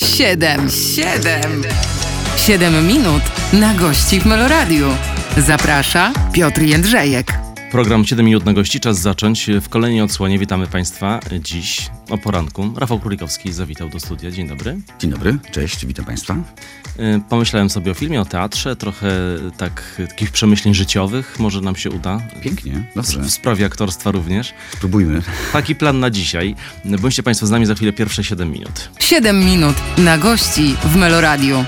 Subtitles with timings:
[0.00, 1.62] Siedem, siedem,
[2.36, 4.88] siedem minut na gości w Meloradiu.
[5.36, 7.32] Zaprasza Piotr Jędrzejek.
[7.70, 9.50] Program 7 minut na gości, czas zacząć.
[9.60, 12.72] W kolejnej odsłonie witamy Państwa dziś o poranku.
[12.76, 14.30] Rafał Królikowski zawitał do studia.
[14.30, 14.78] Dzień dobry.
[14.98, 16.36] Dzień dobry, cześć, witam Państwa.
[17.00, 19.08] Y, Pomyślałem sobie o filmie, o teatrze, trochę
[19.56, 21.36] tak, takich przemyśleń życiowych.
[21.38, 22.20] Może nam się uda.
[22.42, 24.54] Pięknie, dobrze, W sprawie aktorstwa również.
[24.76, 25.22] spróbujmy.
[25.52, 26.54] Taki plan na dzisiaj.
[26.84, 28.88] Bądźcie Państwo z nami za chwilę pierwsze 7 minut.
[29.00, 31.64] Siedem minut na gości w Meloradiu.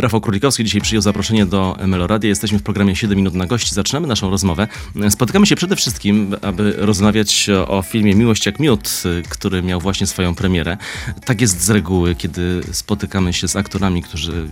[0.00, 2.28] Rafał Królikowski dzisiaj przyjął zaproszenie do Meloradia.
[2.28, 3.74] Jesteśmy w programie 7 minut na gości.
[3.74, 4.68] Zaczynamy naszą rozmowę.
[5.10, 10.34] Spotykamy się przede wszystkim, aby rozmawiać o filmie Miłość jak miód, który miał właśnie swoją
[10.34, 10.76] premierę.
[11.24, 14.48] Tak jest z reguły, kiedy spotykamy się z aktorami, którzy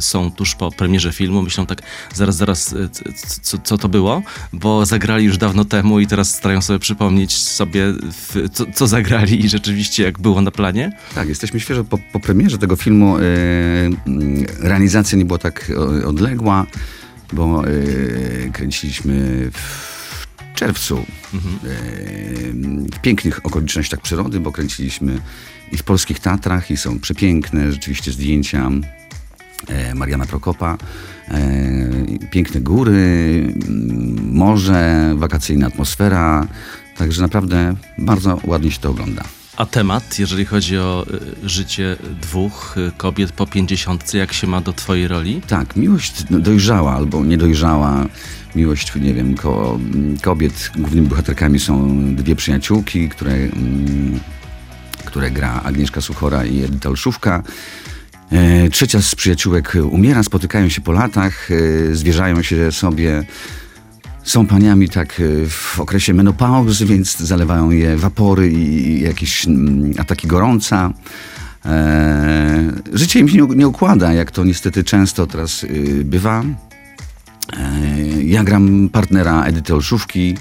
[0.00, 1.42] są tuż po premierze filmu.
[1.42, 1.82] Myślą tak,
[2.14, 2.88] zaraz, zaraz, e,
[3.42, 4.22] co, co to było?
[4.52, 7.84] Bo zagrali już dawno temu i teraz starają sobie przypomnieć sobie,
[8.52, 10.92] co, co zagrali i rzeczywiście jak było na planie.
[11.14, 13.16] Tak, jesteśmy świeżo po, po premierze tego filmu.
[13.16, 14.46] Mm,
[14.88, 15.72] realizacja nie była tak
[16.06, 16.66] odległa,
[17.32, 17.70] bo e,
[18.52, 20.96] kręciliśmy w czerwcu.
[20.98, 21.38] E,
[22.96, 25.20] w pięknych okolicznościach przyrody, bo kręciliśmy
[25.72, 28.70] i w polskich Tatrach i są przepiękne rzeczywiście zdjęcia
[29.68, 30.78] e, Mariana Prokopa.
[32.30, 33.54] Piękne góry,
[34.22, 36.46] morze, wakacyjna atmosfera.
[36.96, 39.24] Także naprawdę bardzo ładnie się to ogląda.
[39.58, 41.06] A temat, jeżeli chodzi o
[41.44, 45.42] y, życie dwóch y, kobiet po pięćdziesiątce, jak się ma do twojej roli?
[45.48, 48.06] Tak, miłość dojrzała albo niedojrzała.
[48.54, 49.78] Miłość, nie wiem, ko,
[50.22, 50.70] kobiet.
[50.76, 54.20] Głównymi bohaterkami są dwie przyjaciółki, które, mm,
[55.04, 57.42] które gra Agnieszka Suchora i Edyta Olszówka.
[58.32, 63.24] E, trzecia z przyjaciółek umiera, spotykają się po latach, e, zwierzają się sobie.
[64.28, 70.26] Są paniami tak e, w okresie menopauzy, więc zalewają je wapory i jakieś mm, ataki
[70.26, 70.92] gorąca.
[71.64, 76.44] E, życie im się nie, układa, jak to niestety często teraz y, bywa.
[77.56, 80.34] E, ja gram partnera Edyty Olszówki,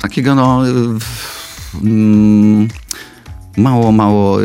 [0.00, 0.62] takiego no...
[1.82, 2.68] mm,
[3.56, 4.38] mało, mało,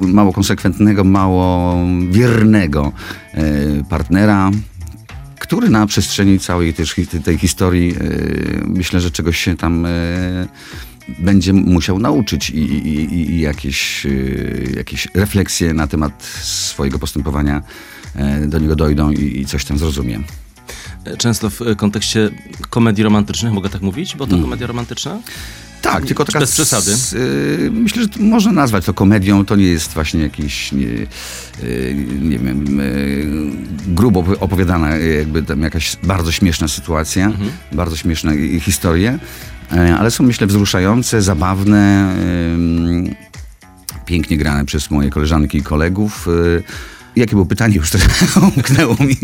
[0.00, 1.76] mało konsekwentnego, mało
[2.10, 2.92] wiernego
[3.88, 4.50] partnera,
[5.42, 6.74] który na przestrzeni całej
[7.24, 10.48] tej historii y, myślę, że czegoś się tam y,
[11.18, 17.62] będzie musiał nauczyć i, i, i- jakieś, y, jakieś refleksje na temat swojego postępowania
[18.46, 20.20] do niego dojdą i, i coś tam zrozumie.
[21.04, 22.30] E, Często w kontekście
[22.70, 24.44] komedii romantycznych, mogę tak mówić, bo to Mm.
[24.44, 25.18] komedia romantyczna?
[25.92, 26.38] Tak, tylko taka...
[26.40, 26.92] Bez przesady.
[26.92, 29.44] s- y, myślę, że można nazwać to komedią.
[29.44, 30.86] To nie jest właśnie jakiś, nie,
[31.62, 33.26] y, nie wiem, y,
[33.86, 37.50] grubo opowi- opowiadana y, jakby tam jakaś bardzo śmieszna sytuacja, Mhm.
[37.72, 39.18] bardzo śmieszne y, historie,
[39.72, 42.14] y, ale są myślę wzruszające, zabawne,
[43.10, 46.28] y, pięknie grane przez moje koleżanki i kolegów.
[47.16, 49.16] Jakie było pytanie już teraz umknęło mi?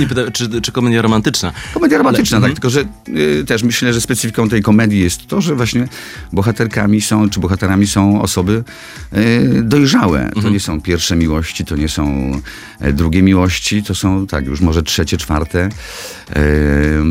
[0.00, 1.52] Nie pytam, czy, czy komedia romantyczna?
[1.74, 5.40] Komedia romantyczna, Ale- tak, tylko że y, też myślę, że specyfiką tej komedii jest to,
[5.40, 5.88] że właśnie
[6.32, 8.64] bohaterkami są, czy bohaterami są osoby
[9.16, 10.30] y, dojrzałe.
[10.42, 12.32] To nie są pierwsze miłości, to nie są
[12.80, 15.70] e, drugie miłości, to są tak już może trzecie, czwarte y,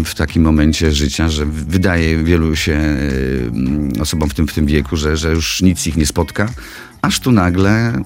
[0.06, 2.74] w takim momencie życia, że wydaje wielu się
[3.98, 6.50] y, osobom w tym, w tym wieku, że, że już nic ich nie spotka,
[7.02, 8.02] aż tu nagle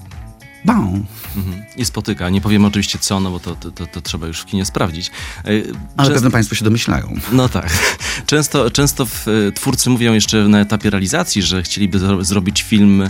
[0.64, 1.04] bam.
[1.36, 1.62] Mhm.
[1.76, 2.28] I spotyka.
[2.30, 5.10] Nie powiem oczywiście co, no bo to, to, to, trzeba już w kinie sprawdzić.
[5.44, 5.48] E,
[5.96, 7.14] Ale pewno Państwo się domyślają.
[7.32, 7.70] No tak.
[8.26, 13.02] Często, często w, e, twórcy mówią jeszcze na etapie realizacji, że chcieliby zro, zrobić film
[13.02, 13.08] e,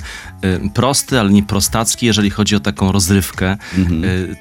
[0.74, 3.50] prosty, ale nie prostacki, jeżeli chodzi o taką rozrywkę.
[3.50, 3.58] E,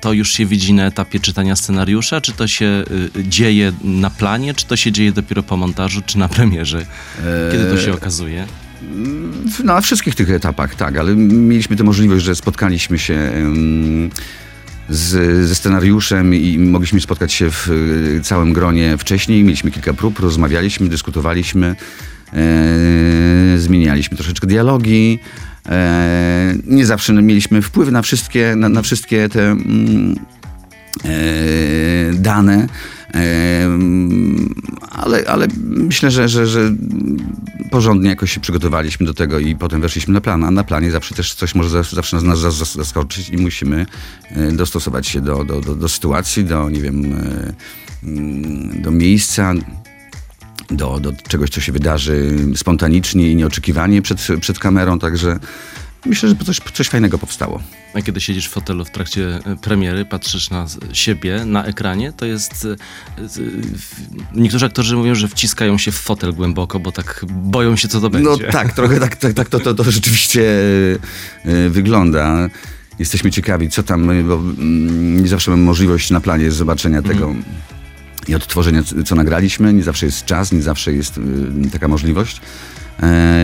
[0.01, 2.83] To już się widzi na etapie czytania scenariusza, czy to się
[3.23, 6.85] dzieje na planie, czy to się dzieje dopiero po montażu, czy na premierze?
[7.51, 8.47] Kiedy to się okazuje?
[9.51, 13.31] W- Na wszystkich tych etapach, tak, ale mieliśmy tę możliwość, że spotkaliśmy się
[14.89, 17.69] z, ze scenariuszem i mogliśmy spotkać się w
[18.17, 19.43] e, całym gronie wcześniej.
[19.43, 21.75] Mieliśmy kilka prób, rozmawialiśmy, dyskutowaliśmy,
[22.33, 25.19] e, zmienialiśmy troszeczkę dialogi.
[25.69, 30.15] E, nie zawsze mieliśmy wpływ na wszystkie, na, na wszystkie te mm,
[31.05, 31.09] e,
[32.13, 32.67] dane.
[34.89, 36.71] Ale, ale myślę, że, że, że
[37.71, 40.43] porządnie jakoś się przygotowaliśmy do tego i potem weszliśmy na plan.
[40.43, 43.85] A na planie zawsze też coś może zawsze, nas, nas zas- zaskoczyć i musimy
[44.31, 47.53] e, dostosować się do, do, do, do sytuacji, do, nie wiem, e,
[48.03, 49.53] mm, do miejsca,
[50.69, 54.99] do, do czegoś, co się wydarzy spontanicznie i nieoczekiwanie przed, przed kamerą.
[54.99, 55.39] Także
[56.05, 57.61] myślę, że coś, coś fajnego powstało.
[57.93, 62.25] A kiedy siedzisz w fotelu w trakcie e, premiery, patrzysz na siebie na ekranie, to
[62.25, 62.65] jest.
[62.65, 67.87] e, w- Niektórzy aktorzy mówią, że wciskają się w fotel głęboko, bo tak boją się,
[67.87, 68.29] co to będzie.
[68.29, 70.41] No tak, trochę tak, tak, tak to, to, to rzeczywiście
[71.45, 72.49] e, e, wygląda.
[72.99, 77.35] jesteśmy ciekawi, co tam, bo mm, nie zawsze mamy możliwość na planie zobaczenia tego
[78.27, 79.73] i odtworzenia, co nagraliśmy.
[79.73, 81.19] Nie zawsze jest czas, nie zawsze jest
[81.71, 82.41] taka możliwość.
[83.01, 83.41] E,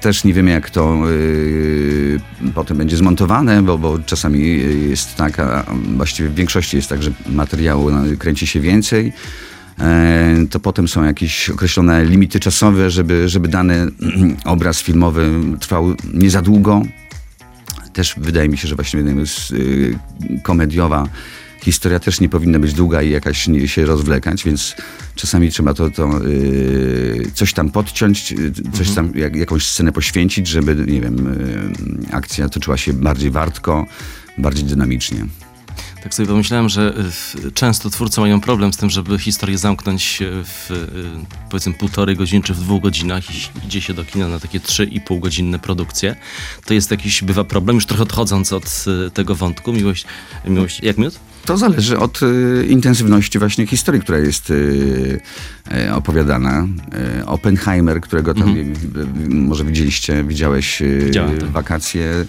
[0.00, 2.20] Też nie wiemy, jak to y,
[2.54, 5.64] potem będzie zmontowane, bo, bo czasami jest tak, a
[5.96, 9.12] właściwie w większości jest tak, że materiału no, kręci się więcej.
[9.80, 13.86] E, To potem są jakieś określone limity czasowe, żeby, żeby dany
[14.44, 16.82] obraz filmowy trwał nie za długo.
[17.92, 19.02] Też wydaje mi się, że właśnie
[20.42, 21.04] komediowa
[21.62, 24.76] historia też nie powinna być długa i jakaś się rozwlekać, więc
[25.14, 30.46] czasami trzeba to, to y, coś tam podciąć, y, coś tam, jak, jakąś scenę poświęcić,
[30.46, 31.26] żeby, nie wiem,
[32.08, 33.86] y, akcja toczyła się bardziej wartko,
[34.38, 35.26] bardziej dynamicznie.
[36.02, 36.94] Tak sobie pomyślałem, że
[37.46, 42.42] y, często twórcy mają problem z tym, żeby historię zamknąć w y, powiedzmy półtorej godziny
[42.42, 45.58] czy w dwóch godzinach i idzie się do kina na takie trzy i pół godzinne
[45.58, 46.16] produkcje.
[46.66, 48.84] To jest jakiś, bywa problem, już trochę odchodząc od
[49.14, 49.72] tego wątku.
[49.72, 50.04] Miłość,
[50.44, 51.18] miłość jak miód?
[51.48, 55.20] To zależy od y, intensywności właśnie historii, która jest y,
[55.86, 56.66] y, opowiadana.
[57.20, 61.50] Y, Oppenheimer, którego tam y, y, może widzieliście, widziałeś Widziałem, tak.
[61.50, 62.24] wakacje,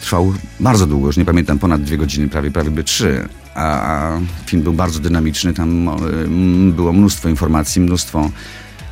[0.00, 3.28] trwał bardzo długo, już nie pamiętam, ponad dwie godziny, prawie, prawie by trzy.
[3.54, 5.90] A, a film był bardzo dynamiczny, tam
[6.76, 8.30] było mnóstwo informacji, mnóstwo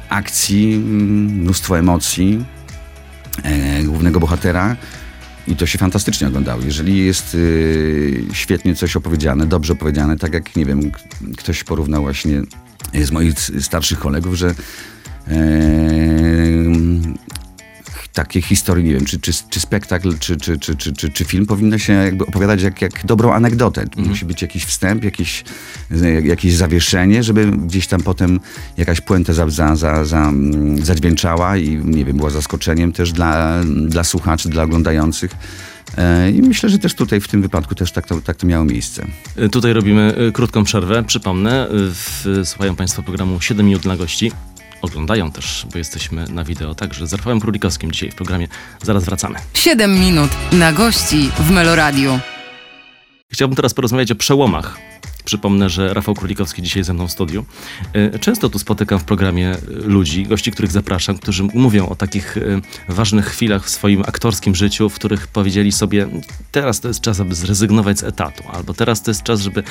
[0.08, 2.44] akcji, mnóstwo emocji
[3.42, 4.76] e, głównego bohatera.
[5.48, 6.62] I to się fantastycznie oglądało.
[6.62, 10.90] Jeżeli jest y, świetnie coś opowiedziane, dobrze opowiedziane, tak jak, nie wiem,
[11.37, 12.43] ktoś porównał właśnie
[13.04, 14.54] z moich starszych kolegów, że
[18.16, 21.46] takie historie, nie wiem, czy, czy, czy spektakl, czy, czy, czy, czy, czy, czy film
[21.46, 23.84] powinno się jakby opowiadać jak, jak dobrą anegdotę.
[23.96, 25.44] Musi być jakiś wstęp, jakiś,
[26.02, 28.40] e, jakieś zawieszenie, żeby gdzieś tam potem
[28.76, 33.62] jakaś puenta za, za, za, za, mm, zadźwięczała i nie wiem, była zaskoczeniem też dla,
[33.86, 35.30] dla słuchaczy, dla oglądających.
[35.98, 38.64] E, I myślę, że też tutaj w tym wypadku też tak to, tak to miało
[38.64, 39.06] miejsce.
[39.38, 41.04] Y, Tutaj robimy krótką przerwę.
[41.04, 44.32] Przypomnę, w, słuchają Państwo programu 7 minut na gości.
[44.82, 48.49] Oglądają też, bo jesteśmy na wideo, także z Rafałem Królikowskim dzisiaj w programie.
[48.82, 49.38] Zaraz wracamy.
[49.55, 52.19] 7 minut na gości w Meloradiu.
[53.32, 54.78] Chciałbym teraz porozmawiać o przełomach.
[55.26, 57.44] Przypomnę, że Rafał Królikowski dzisiaj ze mną w studiu.
[57.93, 62.37] E, Często tu spotykam w programie e, ludzi, gości, których zapraszam, którzy mówią o takich
[62.37, 62.40] e,
[62.88, 66.08] ważnych chwilach w swoim aktorskim życiu, w których powiedzieli sobie,
[66.52, 69.62] teraz to jest czas, aby zrezygnować z etatu, albo teraz to jest czas, żeby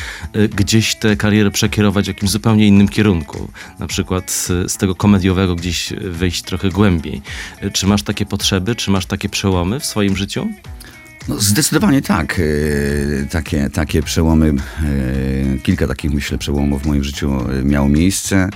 [0.56, 3.52] gdzieś tę karierę przekierować w jakimś zupełnie innym kierunku.
[3.80, 4.32] Na przykład
[4.68, 7.22] z tego komediowego gdzieś wejść trochę głębiej.
[7.74, 10.48] Czy masz takie potrzeby, czy masz takie przełomy w swoim życiu?
[11.28, 12.40] No, zdecydowanie tak.
[12.40, 14.54] E, Takie, takie przełomy,
[15.56, 18.50] e, kilka takich myślę przełomów w moim życiu e, miało miejsce.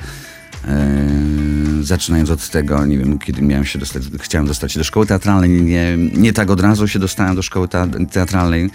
[1.82, 5.50] Zaczynając od tego, nie wiem, kiedy miałem się dostać, chciałem dostać się do szkoły teatralnej,
[5.50, 8.70] nie, nie tak od razu się dostałem do szkoły te- teatralnej.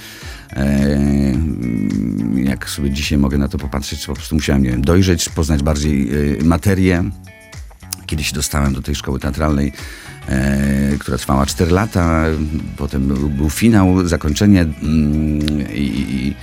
[0.53, 1.35] E,
[2.35, 6.11] Jak sobie dzisiaj mogę na to popatrzeć, po prostu musiałem, nie wiem, dojrzeć, poznać bardziej
[6.45, 7.05] materię.
[8.07, 9.73] Kiedyś się dostałem do tej szkoły teatralnej,
[10.99, 12.25] która trwała 4 lata.
[12.77, 15.41] Potem był, finał, zakończenie mm,
[15.75, 16.35] i,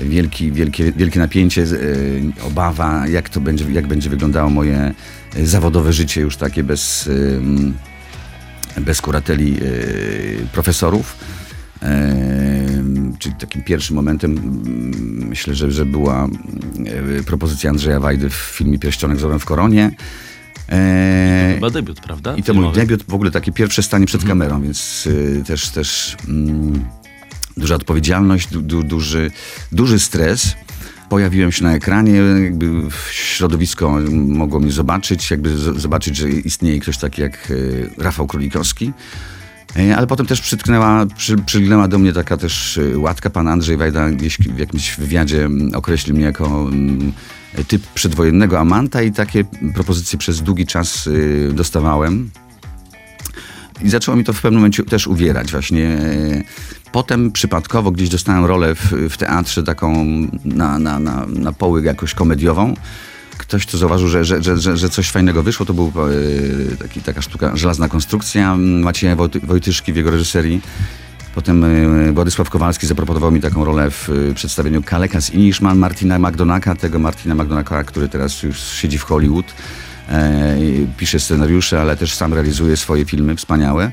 [0.00, 4.94] i wielki, wielkie, wielkie napięcie, e, obawa, jak to będzie, jak będzie wyglądało moje
[5.36, 7.10] e, zawodowe życie już takie bez,
[8.80, 11.16] bez kurateli e, profesorów.
[11.82, 12.50] E,
[13.18, 16.28] Czyli takim pierwszym momentem mm, myślę, że, że była
[17.18, 19.90] e, propozycja Andrzeja Wajdy w filmie Pierścionek z orłem w koronie.
[20.70, 22.36] E, Chyba debiut, prawda?
[22.36, 22.80] i to mój Filmowy.
[22.80, 26.84] debiut, w ogóle takie pierwsze stanie przed kamerą, więc y, też, też mm,
[27.56, 29.30] duża odpowiedzialność, du, du, duży,
[29.72, 30.54] duży stres.
[31.08, 32.12] Pojawiłem się na ekranie,
[32.44, 32.66] jakby
[33.10, 38.92] środowisko mogło mnie zobaczyć, jakby zobaczyć, że istnieje ktoś taki jak y, Rafał Królikowski.
[39.76, 43.30] E, Ale potem też przytknęła, przy, przygnęła do mnie taka też y, łatka.
[43.30, 47.12] Pan Andrzej Wajda gdzieś w jakimś wywiadzie określił mnie jako mm,
[47.68, 51.08] typ przedwojennego amanta i takie propozycje przez długi czas
[51.52, 52.30] dostawałem.
[53.82, 55.86] I zaczęło mi to w pewnym momencie też uwierać właśnie.
[55.88, 56.42] e,
[56.92, 60.04] Potem przypadkowo gdzieś dostałem rolę w, w teatrze taką
[60.44, 62.74] na, na, na, na połyg jakoś komediową.
[63.40, 65.66] Ktoś tu zauważył, że, że, że, że, coś fajnego wyszło.
[65.66, 65.92] To był
[66.72, 70.60] e, taki, taka sztuka, żelazna konstrukcja Macieja Wojty, Wojtyszki w jego reżyserii.
[71.34, 76.74] Potem e, Władysław Kowalski zaproponował mi taką rolę w e, przedstawieniu Kalekas Inishman Martina McDonaka,
[76.74, 79.46] tego Martina McDonaka, który teraz już siedzi w Hollywood.
[80.96, 83.92] Pisze scenariusze, ale też sam realizuje swoje filmy wspaniałe.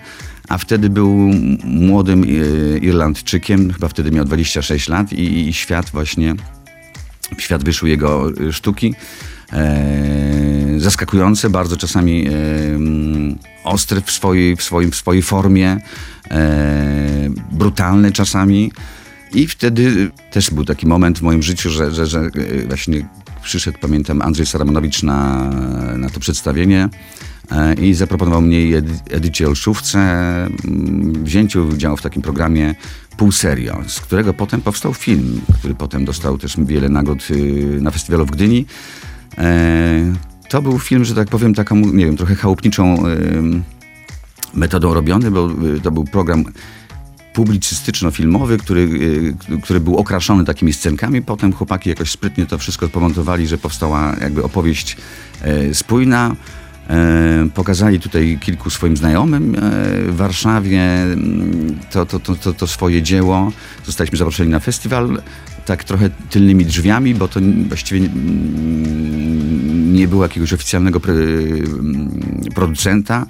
[0.50, 1.10] A wtedy był
[1.64, 2.26] młodym
[2.82, 6.36] Irlandczykiem, chyba wtedy miał 26 lat i, i świat właśnie,
[7.38, 8.96] świat wyszły jego sztuki.
[9.54, 12.32] E, zaskakujące, bardzo czasami e,
[12.76, 15.78] mm, ostre w swojej, w swoim, w swojej formie,
[16.32, 18.72] e, brutalne czasami.
[19.34, 22.30] I wtedy też był taki moment w moim życiu, że, że, że
[22.68, 23.08] właśnie
[23.44, 25.50] przyszedł, pamiętam, Andrzej Saramonowicz na,
[25.98, 26.90] na to przedstawienie
[27.82, 32.76] i zaproponował mnie Edycie Olszówce mm, wzięcie udziału w takim programie
[33.18, 37.92] pół serio, z którego potem powstał film, który potem dostał też wiele nagród y, na
[37.92, 38.66] festiwalu w Gdyni.
[39.38, 40.14] E,
[40.50, 43.04] To był film, że tak powiem, taką, nie wiem, trochę chałupniczą
[44.54, 46.46] metodą robiony, bo y, to był program
[47.34, 51.22] publicystyczno-filmowy, który, y, który był okraszony takimi scenkami.
[51.22, 54.98] Potem chłopaki jakoś sprytnie to wszystko pomontowali, że powstała jakby opowieść
[55.42, 56.36] e, spójna.
[56.90, 59.60] E, Pokazali tutaj kilku swoim znajomym e,
[60.12, 63.52] w Warszawie mm, to, to, to, to swoje dzieło.
[63.86, 65.22] Zostaliśmy zaproszeni na festiwal
[65.68, 68.10] tak trochę tylnymi drzwiami, bo to właściwie
[69.92, 72.22] nie było jakiegoś oficjalnego mm,
[72.56, 73.26] producenta.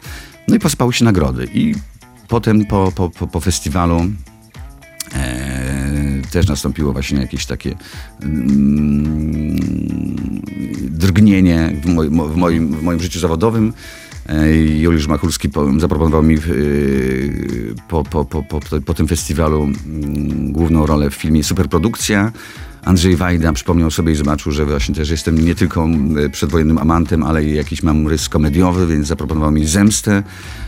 [0.47, 1.47] No i pospały się nagrody.
[1.53, 1.75] I
[2.27, 4.05] potem po, po, po, po festiwalu
[5.15, 7.75] e, też nastąpiło właśnie jakieś takie
[8.21, 9.57] mm,
[10.89, 13.73] drgnienie w, moj, mo- w, moim, w moim życiu zawodowym.
[14.27, 16.39] E, Juliusz Machulski po, zaproponował mi e,
[17.87, 18.43] po, po, po,
[18.85, 22.31] po, tym festiwalu mm, główną rolę w filmie Superprodukcja.
[22.83, 25.87] Andrzej Wajda przypomniał sobie i zobaczył, że właśnie też jestem nie tylko
[26.25, 30.23] e, przedwojennym amantem, ale i jakiś mam rys komediowy, więc zaproponował mi zemstę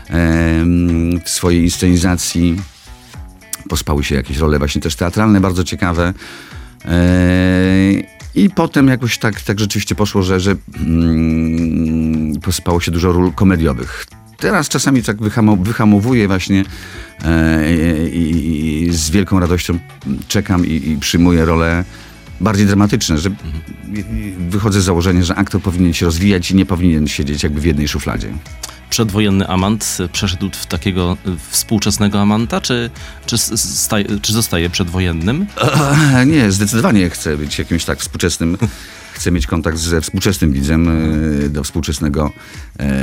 [0.08, 2.56] em, w swojej inscenizacji
[3.68, 6.14] pospały się jakieś role właśnie też teatralne, bardzo ciekawe.
[8.34, 14.06] I potem jakoś tak, tak rzeczywiście poszło, że, że mm, pospało się dużo ról komediowych.
[14.36, 16.64] Teraz czasami tak wyhamo, wyhamowuję właśnie
[17.24, 19.78] eee, i, i z wielką radością
[20.28, 21.84] czekam i, i przyjmuję role
[22.40, 23.30] bardziej dramatyczne, że
[23.94, 24.04] i
[24.48, 27.88] wychodzę z założenia, że aktor powinien się rozwijać i nie powinien siedzieć jakby w jednej
[27.88, 28.28] szufladzie.
[28.90, 32.90] Przedwojenny amant przeszedł w takiego y, współczesnego amanta, czy,
[33.26, 35.46] czy, staje, czy zostaje przedwojennym?
[35.62, 38.56] Eee, Nie, zdecydowanie chcę być jakimś tak współczesnym.
[39.12, 40.88] Chcę mieć kontakt ze współczesnym widzem,
[41.44, 42.32] e, do współczesnego
[42.78, 43.02] e,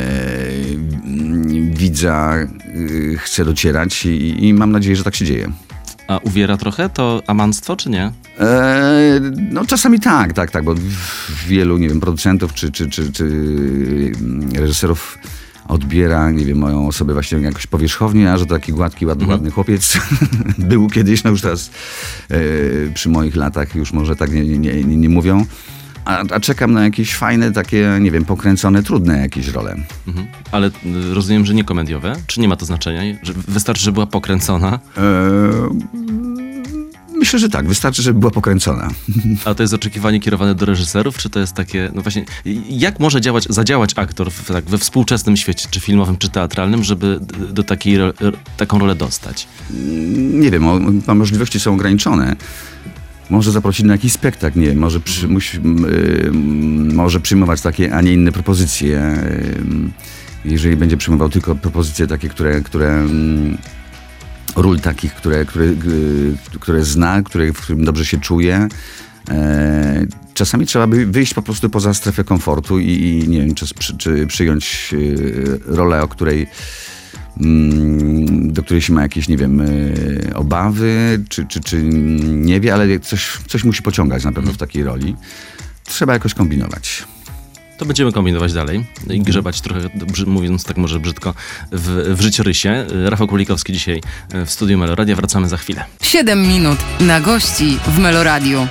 [1.72, 2.48] widza e,
[3.18, 5.52] chcę docierać i, i mam nadzieję, że tak się dzieje.
[6.08, 8.12] A uwiera trochę to amanstwo, czy nie?
[8.40, 9.20] E,
[9.52, 10.76] no czasami tak, tak, tak, bo
[11.48, 15.18] wielu, nie wiem, producentów czy, czy, czy, czy mm, reżyserów
[15.68, 19.52] odbiera, nie wiem, moją osobę właśnie jakoś powierzchownie, a że to taki gładki, ładny, ładny
[19.52, 19.98] chłopiec
[20.58, 21.72] był kiedyś, no już teraz
[22.30, 22.38] e,
[22.94, 25.46] przy moich latach już może tak nie, nie, nie, nie mówią.
[26.06, 29.76] A, a czekam na jakieś fajne, takie, nie wiem, pokręcone, trudne jakieś role.
[30.08, 30.28] Mhm.
[30.52, 30.72] Ale y,
[31.14, 32.16] rozumiem, że nie komediowe?
[32.28, 33.18] Czy nie ma to znaczenia?
[33.24, 34.80] Że wystarczy, że była pokręcona?
[34.98, 35.02] E,
[37.20, 38.90] myślę, że tak, wystarczy, żeby była pokręcona.
[39.46, 42.26] A to jest oczekiwanie kierowane do reżyserów, czy to jest takie, no właśnie,
[42.70, 47.20] jak może działać, zadziałać aktor w, tak, we współczesnym świecie, czy filmowym, czy teatralnym, żeby
[47.50, 47.98] do takiej,
[48.58, 49.48] taką rolę dostać?
[50.34, 52.36] nie wiem, o, o, możliwości są ograniczone.
[53.30, 56.32] Może zaprosić na jakiś spektakl, nie wiem, może, przy, musi, m, y,
[56.94, 59.16] może przyjmować takie, a nie inne propozycje.
[60.46, 63.58] y, Jeżeli będzie przyjmował tylko propozycje takie, które, które mm,
[64.58, 68.68] ról takich, które, które, y, które zna, które, w którym dobrze się czuje.
[69.30, 70.06] E,
[70.38, 74.28] Czasami trzeba by wyjść po prostu poza strefę komfortu i, i nie wiem, czy, czy
[74.28, 76.48] przyjąć y, rolę, o której
[77.42, 81.84] mm, do której się ma jakieś, nie wiem, y, obawy, czy, czy, czy
[82.24, 85.16] nie wie, ale coś, coś musi pociągać na pewno w takiej roli.
[85.84, 87.08] Trzeba jakoś kombinować.
[87.78, 89.90] To będziemy kombinować dalej i grzebać trochę,
[90.26, 91.34] mówiąc tak może brzydko,
[91.72, 92.86] w, w życiorysie.
[93.06, 94.02] Rafał Kulikowski dzisiaj
[94.34, 95.16] e, w studiu Meloradia.
[95.16, 95.86] Wracamy za chwilę.
[96.02, 98.68] 7 minut na gości w Meloradiu.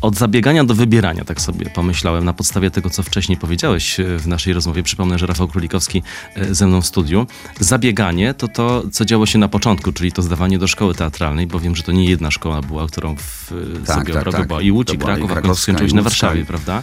[0.00, 4.26] Od zabiegania do wybierania, tak sobie pomyślałem, na podstawie tego, co wcześniej powiedziałeś e, w
[4.26, 4.82] naszej rozmowie.
[4.82, 6.02] Przypomnę, że Rafał Królikowski
[6.34, 7.26] e, ze mną w studiu.
[7.60, 11.60] Zabieganie to to, co działo się na początku, czyli to zdawanie do szkoły teatralnej, bo
[11.60, 13.52] wiem, że to nie jedna szkoła była, którą w,
[13.86, 14.46] Tak, sobie tak, tak.
[14.46, 16.82] była i Łódź, i Kraków, a skończyłeś na Warszawie, prawda?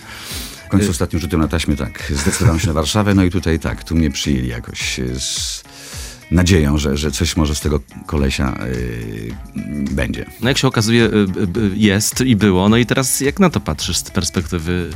[0.75, 3.83] W końcu ostatnim rzutem na taśmie tak, zdecydowałem się na Warszawę, no i tutaj tak,
[3.83, 5.63] tu mnie przyjęli jakoś e, z
[6.31, 9.35] nadzieją, że, że coś może z tego kolesia y,
[9.91, 10.25] będzie.
[10.41, 11.27] No jak się okazuje, y,
[11.75, 12.69] jest i było.
[12.69, 14.89] No i teraz jak na to patrzysz z perspektywy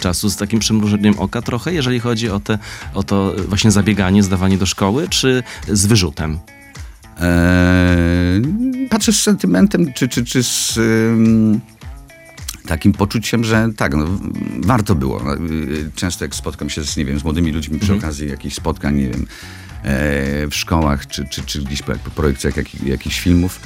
[0.00, 2.58] czasu, z takim przymrużeniem oka trochę, jeżeli chodzi o, te,
[2.94, 6.38] o to właśnie zabieganie, zdawanie do szkoły, czy z wyrzutem?
[7.20, 11.60] Eee, patrzę z sentymentem, czy, czy, czy z ym,
[12.66, 14.06] takim poczuciem, że tak, no,
[14.60, 15.34] warto było.
[15.34, 18.96] Y, Często jak spotkam się z, nie wiem, z młodymi ludźmi przy okazji jakichś spotkań,
[18.96, 19.26] nie wiem,
[19.82, 23.60] e, w szkołach, czy, czy, czy gdzieś po, po projekcjach jakich, jakichś filmów,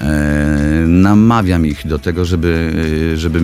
[0.00, 2.72] e, namawiam ich do tego, żeby,
[3.16, 3.40] żeby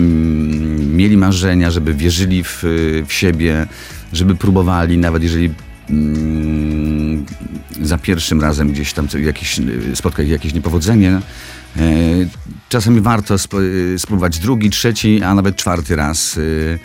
[0.77, 2.63] mieli marzenia, żeby wierzyli w,
[3.07, 3.67] w siebie,
[4.13, 5.53] żeby próbowali, nawet jeżeli
[5.89, 7.25] mm,
[7.81, 11.21] za pierwszym razem gdzieś tam jakieś, y, spotkać jakieś niepowodzenie.
[11.77, 11.81] E,
[12.69, 16.37] Czasami warto y, spróbować drugi, trzeci, a nawet czwarty raz.
[16.37, 16.79] y,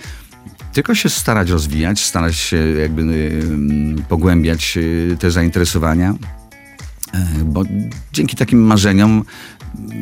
[0.72, 3.30] Tylko się starać rozwijać, starać się jakby
[4.08, 4.78] pogłębiać
[5.18, 6.14] te zainteresowania.
[7.14, 7.62] E, Bo
[8.12, 9.24] dzięki takim marzeniom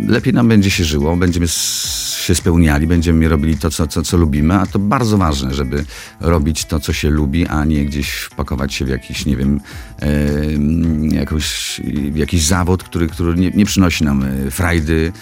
[0.07, 1.47] lepiej nam będzie się żyło, będziemy
[2.26, 5.85] się spełniali, będziemy robili to, co, co, co lubimy, a to bardzo ważne, żeby
[6.21, 9.61] robić to, co się lubi, a nie gdzieś wpakować się w jakiś, nie wiem,
[12.12, 15.12] w jakiś zawód, który, który nie, nie przynosi nam e, frajdy,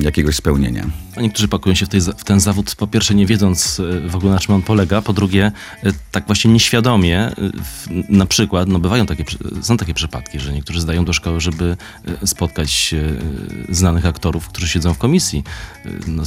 [0.00, 0.86] jakiegoś spełnienia.
[1.16, 4.16] A niektórzy pakują się w, tej, w ten zawód, po pierwsze nie wiedząc e, w
[4.16, 5.52] ogóle na czym on polega, po drugie
[5.82, 7.30] e, tak właśnie nieświadomie,
[8.08, 9.24] na przykład, no bywają takie,
[9.60, 11.76] są takie przypadki, że niektórzy zdają do szkoły, żeby
[12.24, 12.94] spotkać
[13.68, 15.44] znanych aktorów, którzy siedzą w komisji.
[16.06, 16.22] No,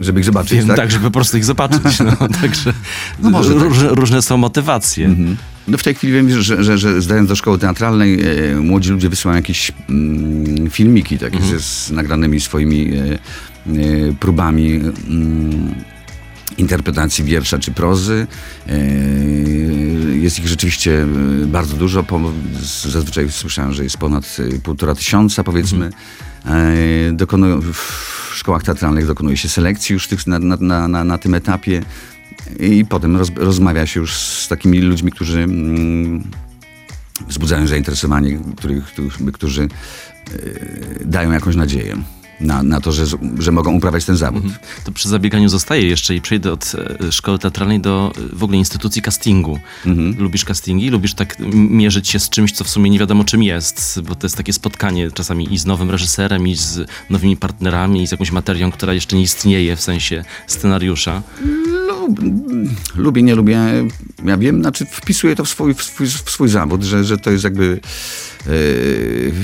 [0.00, 0.76] Żeby ich zobaczyć, wiem, tak?
[0.76, 0.90] tak?
[0.90, 1.98] żeby po prostu ich zobaczyć.
[2.00, 2.72] No, także
[3.18, 3.62] No może tak.
[3.62, 5.06] różne, różne są motywacje.
[5.06, 5.36] Mhm.
[5.68, 9.08] No w tej chwili wiem, że, że, że zdając do szkoły teatralnej, e, młodzi ludzie
[9.08, 11.52] wysyłają jakieś mm, filmiki takie Mhm.
[11.52, 13.18] ze, z nagranymi swoimi e, e,
[14.20, 15.74] próbami mm,
[16.58, 18.26] interpretacji wiersza czy prozy.
[20.20, 21.06] Jest ich rzeczywiście
[21.46, 22.04] bardzo dużo.
[22.88, 25.90] Zazwyczaj słyszałem, że jest ponad półtora tysiąca powiedzmy.
[26.46, 31.34] E, dokonują, w szkołach teatralnych dokonuje się selekcji już tych, na, na, na, na tym
[31.34, 31.82] etapie.
[32.60, 36.24] I potem roz, rozmawia się już z takimi ludźmi, którzy mm,
[37.28, 39.68] wzbudzają zainteresowanie, których, którzy, którzy e,
[41.04, 41.96] dają jakąś nadzieję
[42.40, 43.04] na, na to, że,
[43.38, 44.42] że mogą uprawiać ten zawód.
[44.84, 48.58] To przy zabieganiu zostaje jeszcze i przejdę od e, szkoły teatralnej do e, w ogóle
[48.58, 49.58] instytucji castingu.
[50.18, 50.90] Lubisz castingi?
[50.90, 54.26] Lubisz tak mierzyć się z czymś, co w sumie nie wiadomo czym jest, bo to
[54.26, 58.32] jest takie spotkanie czasami i z nowym reżyserem, i z nowymi partnerami, i z jakąś
[58.32, 61.22] materią, która jeszcze nie istnieje w sensie scenariusza.
[61.44, 61.79] Lub,
[62.96, 63.58] lubię, nie lubię.
[64.24, 67.30] Ja wiem, znaczy wpisuję to w swój, w swój, w swój zawód, że, że to
[67.30, 67.80] jest jakby
[68.40, 68.46] e,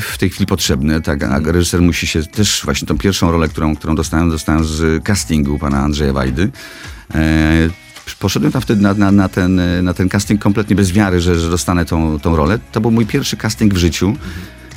[0.01, 1.01] w tej chwili potrzebne.
[1.01, 1.23] Tak?
[1.23, 5.59] A reżyser musi się też właśnie tą pierwszą rolę, którą, którą dostałem, dostałem z castingu
[5.59, 6.51] pana Andrzeja Wajdy.
[7.15, 7.69] E,
[8.19, 11.51] Poszedłem tam wtedy na, na, na, ten, na ten casting kompletnie bez wiary, że, że
[11.51, 12.59] dostanę tą, tą rolę.
[12.73, 14.17] To był mój pierwszy casting w życiu.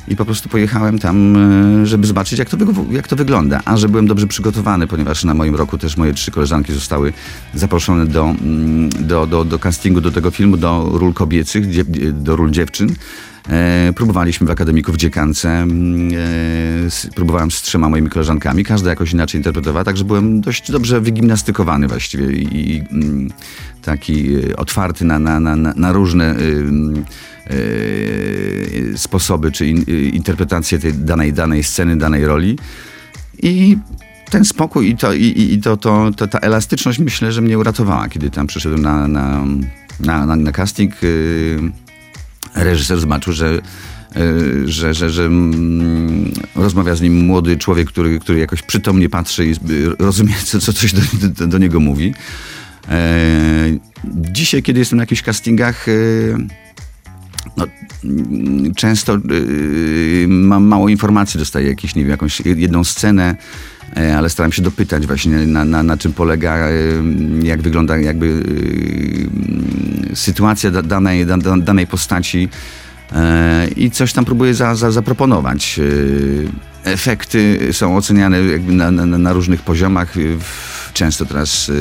[0.09, 1.35] I po prostu pojechałem tam,
[1.81, 2.57] e, żeby zobaczyć, jak to,
[2.91, 3.61] jak to wygląda.
[3.65, 7.13] A że byłem dobrze przygotowany, ponieważ na moim roku też moje trzy koleżanki zostały
[7.53, 12.35] zaproszone do, mm, do, do, do castingu do tego filmu, do ról kobiecych, dziew- do
[12.35, 12.95] ról dziewczyn.
[13.49, 15.49] E, próbowaliśmy w Akademiku w Dziekance.
[15.49, 16.09] mm,
[17.09, 18.63] E, próbowałem z trzema moimi koleżankami.
[18.63, 23.29] Każda jakoś inaczej interpretowała, także byłem dość dobrze wygimnastykowany właściwie i, i mm,
[23.81, 27.05] taki e, otwarty na, na, na, na- różne ym,
[27.49, 29.83] e, sposoby czy in,
[30.13, 32.57] interpretacje tej danej, danej sceny, danej roli.
[33.43, 33.77] I
[34.29, 38.09] ten spokój i, to, i, i to, to, to, ta elastyczność myślę, że mnie uratowała,
[38.09, 39.45] kiedy tam przyszedłem na, na,
[39.99, 41.03] na, na, na casting.
[41.03, 41.59] y,
[42.55, 43.61] Reżyser zobaczył, że
[44.65, 49.53] że, że, że mm, rozmawia z nim młody człowiek, który, który jakoś przytomnie patrzy i
[49.99, 52.13] rozumie, co, co coś do, do, do niego mówi.
[52.89, 53.77] E,
[54.15, 55.85] dzisiaj, kiedy jestem na jakichś castingach,
[57.59, 57.65] no,
[58.03, 63.35] mm, często y, mam mało informacji, dostaję jakieś, nie wiem, jakąś jedną scenę,
[63.97, 67.03] e, ale staram się dopytać właśnie na, na, na czym polega, y,
[67.43, 72.49] jak wygląda jakby y, sytuacja da, danej, da, da- danej postaci
[73.11, 75.79] e, i coś tam próbuję za, za, zaproponować.
[75.79, 76.47] Y,
[76.83, 80.13] Efekty są oceniane na, na, na różnych poziomach.
[80.93, 81.71] Często teraz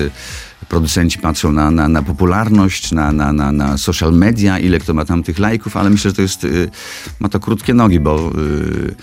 [0.69, 5.05] producenci patrzą na, na, na popularność, na, na, na, na social media, ile kto ma
[5.05, 6.71] tam tych lajków, ale myślę, że to jest, y,
[7.21, 8.95] ma to krótkie nogi, bo y,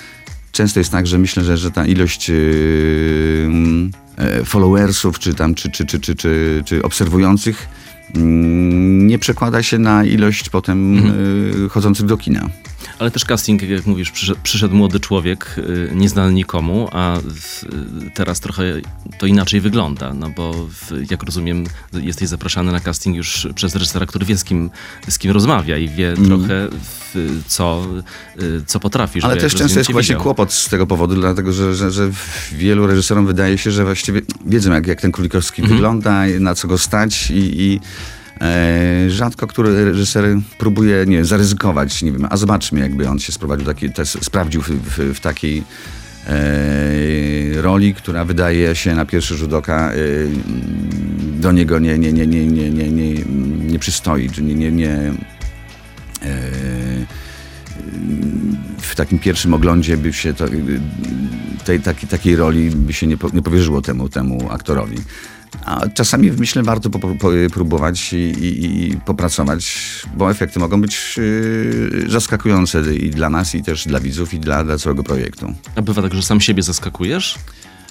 [0.51, 3.51] często jest tak, że myślę, że, że ta ilość y,
[4.45, 7.67] followersów, czy tam, czy, czy, czy, czy, czy, czy obserwujących
[8.15, 10.97] mm, nie przekłada się na ilość potem
[11.65, 12.49] y, chodzących do kina.
[12.99, 17.67] Ale też casting, jak mówisz, przyszedł, przyszedł młody człowiek, y, nieznany nikomu, a w, y,
[18.13, 18.63] teraz trochę
[19.17, 24.05] to inaczej wygląda, no bo w, jak rozumiem, jesteś zapraszany na casting już przez reżysera,
[24.05, 24.69] który wie z kim,
[25.09, 27.85] z kim rozmawia i wie trochę w, co,
[28.41, 29.23] y, co potrafisz.
[29.23, 32.11] Ale też często jest właśnie kłopot z tego powodu, dlatego że, że, że
[32.51, 35.77] wielu reżyserom wydaje się, że właściwie wiedzą, jak, jak ten Królikowski Mhm.
[35.77, 37.79] wygląda, na co go stać i, i
[39.07, 40.25] rzadko który reżyser
[40.57, 44.61] próbuje nie wiem, zaryzykować, nie wiem, a zobaczmy, jakby on się sprowadził, taki, te, sprawdził
[44.61, 45.63] w, w, w takiej
[46.27, 49.95] e, roli, która wydaje się na pierwszy rzut oka e,
[51.39, 53.13] do niego nie, nie, nie, nie, nie, nie, nie,
[53.71, 55.13] nie przystoi, czy nie, nie, nie
[56.21, 56.85] e,
[58.95, 60.79] w takim pierwszym oglądzie by się to, y,
[61.65, 64.97] tej, takiej, takiej roli by się nie, po, nie powierzyło temu, temu aktorowi.
[65.65, 69.75] A czasami myślę, warto po, po, próbować i, i, i, popracować,
[70.17, 74.63] bo efekty mogą być yy, zaskakujące i dla nas, i też dla widzów, i dla,
[74.63, 75.53] dla całego projektu.
[75.75, 77.35] A bywa tak, że sam siebie zaskakujesz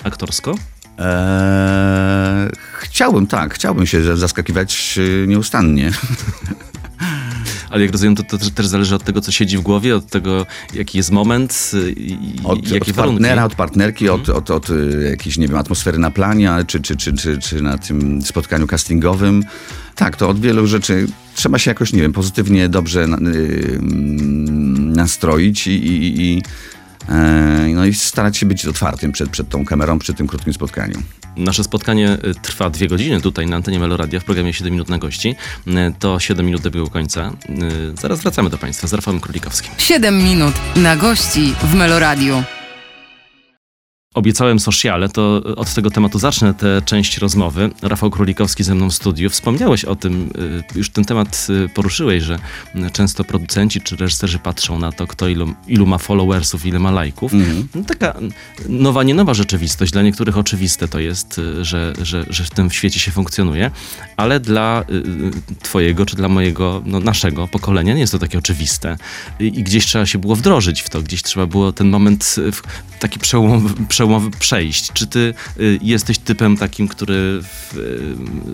[0.04, 0.54] aktorsko?
[0.98, 5.90] Eee, chciałbym, tak, chciałbym się zaskakiwać yy, nieustannie.
[7.74, 10.46] Ale jak rozumiem, to, to też zależy od tego, co siedzi w głowie, od tego,
[10.74, 13.22] jaki jest moment i od, jakie od warunki.
[13.22, 14.20] partnera, od partnerki, mhm.
[14.20, 14.68] od, od, od
[15.10, 19.44] jakiejś, nie wiem, atmosfery na planie, czy, czy, czy, czy, czy na tym spotkaniu castingowym.
[19.94, 23.78] Tak, to od wielu rzeczy trzeba się jakoś, nie wiem, pozytywnie, dobrze yy,
[24.76, 26.42] nastroić i, i, i
[27.74, 31.02] no i starać się być otwartym przed, przed tą kamerą, przy tym krótkim spotkaniu.
[31.36, 34.98] Nasze spotkanie y, trwa dwie godziny tutaj na antenie Meloradia w programie 7 minut na
[34.98, 35.36] gości.
[35.66, 37.32] Y, to 7 minut dobiegło końca.
[38.00, 39.72] Zaraz wracamy do Państwa z Rafałem Królikowskim.
[39.78, 42.42] 7 minut na gości w Meloradiu
[44.14, 47.70] obiecałem sociale, to od tego tematu zacznę tę część rozmowy.
[47.82, 49.30] Rafał Królikowski ze mną w studiu.
[49.30, 50.30] Wspomniałeś o tym,
[50.74, 52.38] y, już ten temat y, poruszyłeś, że
[52.92, 57.32] często producenci czy reżyserzy patrzą na to, kto ilu, ilu ma followersów, ile ma lajków.
[57.32, 57.68] Mm.
[57.74, 58.14] No, taka
[58.68, 59.92] nowa, nie nowa rzeczywistość.
[59.92, 63.70] Dla niektórych oczywiste to jest, y, że, że, że w tym świecie się funkcjonuje,
[64.16, 64.84] ale dla
[65.62, 68.96] twojego czy dla mojego, no, naszego pokolenia nie jest to takie oczywiste.
[69.40, 72.36] I, I, gdzieś trzeba się było wdrożyć w to, gdzieś trzeba było ten moment
[73.00, 74.92] taki przełom, przełom przełomowy przejść.
[74.92, 77.40] Czy ty y, jesteś typem takim, który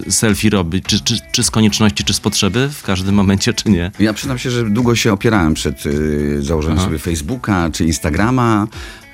[0.06, 3.70] y, selfie robi, czy, czy, czy, z konieczności, czy z potrzeby w każdym momencie, czy
[3.70, 3.90] nie?
[4.00, 6.86] Ja przyznam się, że długo się opierałem przed y, założeniem Aha.
[6.86, 8.66] sobie Facebooka czy Instagrama.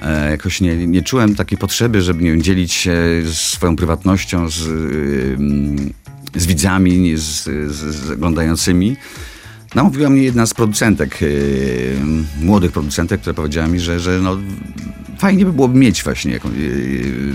[0.03, 2.97] E, jakoś nie, nie czułem takiej potrzeby, żeby nie wiem, dzielić się
[3.33, 5.37] swoją prywatnością z, y,
[6.41, 8.97] z widzami, z, z, z oglądającymi.
[9.77, 11.97] Namówiła mnie jedna z producentek, yy,
[12.41, 14.37] młodych producentek, która powiedziała mi, że, że no,
[15.19, 17.35] fajnie by byłoby mieć właśnie jaką, yy,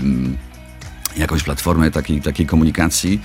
[1.16, 3.20] jakąś platformę takiej, takiej komunikacji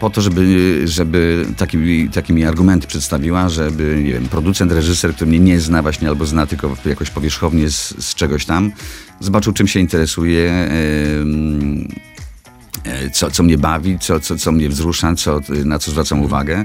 [0.00, 5.38] po to, żeby, żeby takimi, takimi argumenty przedstawiła, żeby nie wiem, producent, reżyser, który mnie
[5.40, 8.72] nie zna właśnie albo zna tylko jakoś powierzchownie z, z czegoś tam,
[9.20, 10.68] zobaczył czym się interesuje,
[12.84, 16.64] yy, co, co mnie bawi, co, co, co mnie wzrusza, co, na co zwracam uwagę.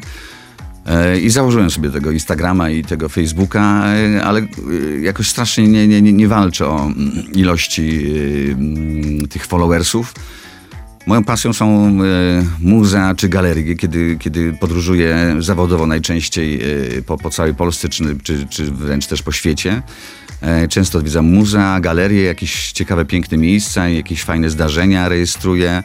[0.90, 4.46] E, I założyłem sobie tego Instagrama i tego Facebooka, e, ale e,
[5.02, 8.14] jakoś strasznie nie, nie, nie walczę o mm, ilości
[9.30, 10.14] tych followersów.
[11.06, 11.98] Moją pasją są
[12.60, 16.62] muzea czy galerie, kiedy, kiedy podróżuję zawodowo najczęściej
[17.06, 19.82] po, po całej Polsce, czy, czy, czy wręcz też po świecie.
[20.70, 25.84] Często odwiedzam muzea, galerie, jakieś ciekawe, piękne miejsca, jakieś fajne zdarzenia rejestruję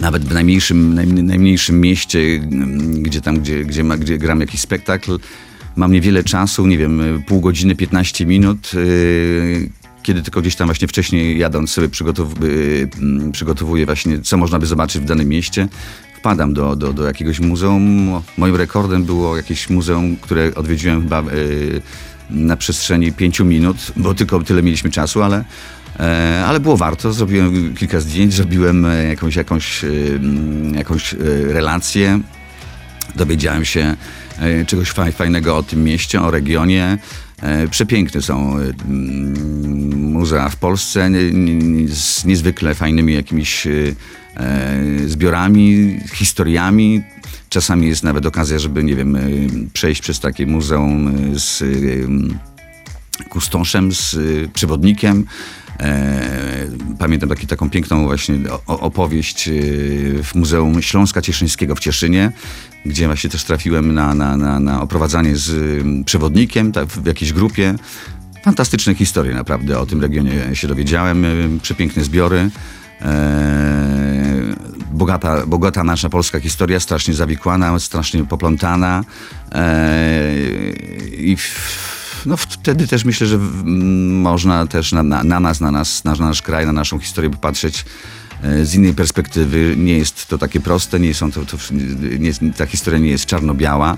[0.00, 0.94] nawet w najmniejszym,
[1.26, 2.38] najmniejszym mieście,
[2.92, 5.18] gdzie tam, gdzie, gdzie, ma, gdzie gram jakiś spektakl,
[5.76, 9.70] mam niewiele czasu, nie wiem, pół godziny, 15 minut, yy,
[10.02, 14.66] kiedy tylko gdzieś tam właśnie wcześniej jadąc sobie przygotow yy, przygotowuję właśnie, co można by
[14.66, 15.68] zobaczyć w danym mieście,
[16.18, 18.10] wpadam do, do, do jakiegoś muzeum.
[18.38, 21.82] Moim rekordem było jakieś muzeum, które odwiedziłem chyba yy,
[22.30, 25.44] na przestrzeni pięciu minut, bo tylko tyle mieliśmy czasu, ale
[26.46, 27.12] ale było warto.
[27.12, 29.88] Zrobiłem kilka zdjęć, zrobiłem e, jakąś, jakąś, e,
[30.74, 31.12] jakąś
[31.48, 32.20] relację.
[33.16, 33.96] Dowiedziałem się
[34.66, 36.98] czegoś fajnego o tym mieście, o regionie.
[37.70, 38.56] Przepiękne są
[39.94, 41.10] muzea w Polsce
[41.86, 43.68] z niezwykle fajnymi jakimiś
[45.06, 47.02] zbiorami, historiami.
[47.48, 49.18] Czasami jest nawet okazja, żeby, nie wiem,
[49.72, 51.64] przejść przez takie muzeum z
[53.30, 54.16] kustoszem, z
[54.52, 55.26] przewodnikiem.
[55.80, 59.52] E, pamiętam taki, taką piękną właśnie opowieść e,
[60.22, 62.32] w Muzeum Śląska Cieszyńskiego w Cieszynie,
[62.86, 67.74] gdzie właśnie też trafiłem na, na, na, na oprowadzanie z przewodnikiem tak, w jakiejś grupie.
[68.42, 71.24] Fantastyczne historie naprawdę o tym regionie się dowiedziałem.
[71.24, 71.28] E,
[71.62, 72.50] przepiękne zbiory.
[74.92, 79.04] bogata, bogata nasza polska historia, strasznie zawikłana, strasznie poplątana.
[81.12, 81.36] I
[82.26, 86.42] no wtedy też myślę, że można też na, na, na nas, na nas, na nasz
[86.42, 87.84] kraj, na naszą historię popatrzeć
[88.42, 89.74] e, z innej perspektywy.
[89.76, 91.56] Nie jest to takie proste, nie są to, to
[92.18, 93.96] nie, ta historia nie jest czarno-biała.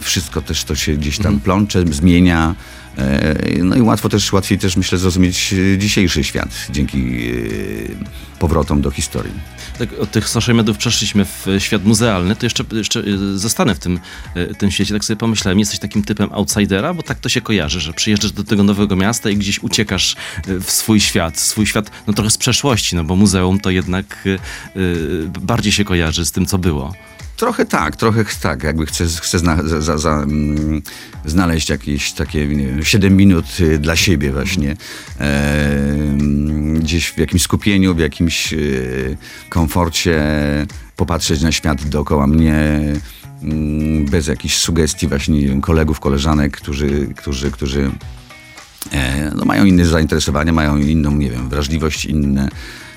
[0.00, 1.40] Wszystko też to się gdzieś tam mhm.
[1.40, 2.54] plącze, zmienia.
[2.98, 7.20] E, no i łatwo też, łatwiej też myślę zrozumieć e, dzisiejszy świat dzięki
[8.38, 9.32] powrotom do historii
[9.78, 13.02] tak od tych social mediów przeszliśmy w świat muzealny, to jeszcze, jeszcze
[13.34, 14.00] zostanę w tym,
[14.58, 14.94] tym świecie.
[14.94, 18.44] Tak sobie pomyślałem, jesteś takim typem outsidera, bo tak to się kojarzy, że przyjeżdżasz do
[18.44, 20.16] tego nowego miasta i gdzieś uciekasz
[20.60, 24.28] w swój świat, swój świat, no trochę z przeszłości, no bo muzeum to jednak
[25.40, 26.94] bardziej się kojarzy z tym, co było.
[27.42, 28.62] Trochę tak, trochę ch- tak.
[28.62, 30.82] Jakby chcę, chcę zna, za, za, mm,
[31.26, 34.76] znaleźć jakieś takie, nie wiem, 7 minut y, dla siebie właśnie.
[35.20, 35.76] E,
[36.74, 39.16] gdzieś w jakimś skupieniu, w jakimś y,
[39.48, 40.22] komforcie,
[40.96, 42.80] popatrzeć na świat dookoła mnie
[43.42, 47.90] mm, bez jakichś sugestii właśnie nie wiem, kolegów, koleżanek, którzy, którzy, którzy
[48.92, 52.48] e, no, mają inne zainteresowania, mają inną, nie wiem, wrażliwość, inne,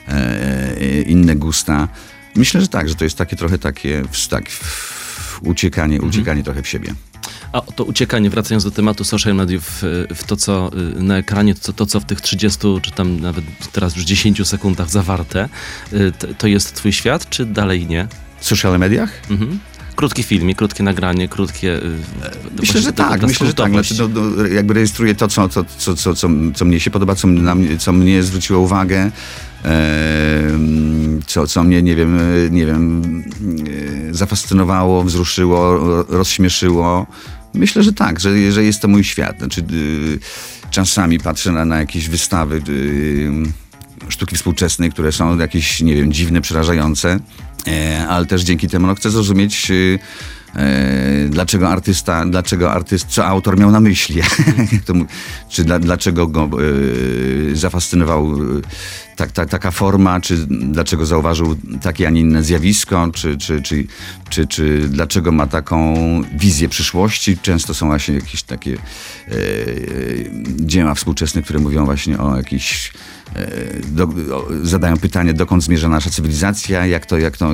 [0.08, 1.88] e, inne gusta.
[2.36, 4.46] Myślę, że tak, że to jest takie trochę takie tak,
[5.42, 6.94] uciekanie, uciekanie trochę w siebie.
[7.52, 9.82] A to uciekanie, wracając do tematu social mediów,
[10.16, 13.46] w to co y, na ekranie, to, to co w tych 30, czy tam nawet
[13.72, 15.50] teraz już 10 sekundach zawarte,
[15.94, 18.08] y, to, to jest twój świat, czy dalej nie?
[18.40, 19.12] W social mediach?
[19.30, 19.60] Mhm.
[19.96, 21.78] Krótki filmik, krótkie nagranie, krótkie...
[21.78, 21.98] y,
[22.60, 23.72] Myślę, że tak, myślę, że tak.
[23.72, 27.16] Znaczy, no, no, jakby rejestruję to, co, co, co, co, co, co mnie się podoba,
[27.16, 29.12] co, na mnie, co mnie zwróciło uwagę,
[31.28, 32.20] co, co mnie, nie wiem,
[32.52, 33.02] nie wiem,
[34.10, 37.08] e, zafascynowało, wzruszyło, ro- rozśmieszyło.
[37.54, 39.38] Myślę, że tak, że, że jest to mój świat.
[39.38, 39.64] Znaczy,
[40.72, 42.62] czasami patrzę na, na jakieś wystawy
[44.10, 47.20] sztuki współczesnej, które są jakieś, nie wiem, dziwne, przerażające,
[47.68, 50.00] e, ale też dzięki temu no, chcę zrozumieć, y,
[51.30, 54.22] dlaczego artysta, dlaczego artyst, co autor miał na myśli,
[55.50, 56.50] czy dla, dlaczego go
[57.52, 58.62] e, zafascynował e,
[59.16, 63.88] tak, tak, taka forma, czy dlaczego zauważył takie, a nie inne zjawisko, czy, czy, czy,
[64.30, 65.96] czy, czy dlaczego ma taką
[66.38, 67.38] wizję przyszłości.
[67.38, 68.78] Często są właśnie jakieś takie e,
[70.60, 73.15] dzieła współczesne, które mówią właśnie o jakichś e,
[73.88, 77.54] do, o, zadają pytanie, dokąd zmierza nasza cywilizacja, jak to, jak to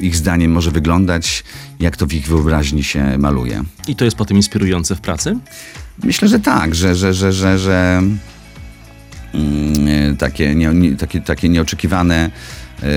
[0.00, 1.44] ich zdaniem może wyglądać,
[1.80, 3.62] jak to w ich wyobraźni się maluje.
[3.88, 5.38] I to jest potem inspirujące w pracy?
[6.02, 8.02] Myślę, że tak, że, że, że, że, że
[9.34, 12.30] mm, takie, nie, nie, takie, takie nieoczekiwane
[12.82, 12.88] e,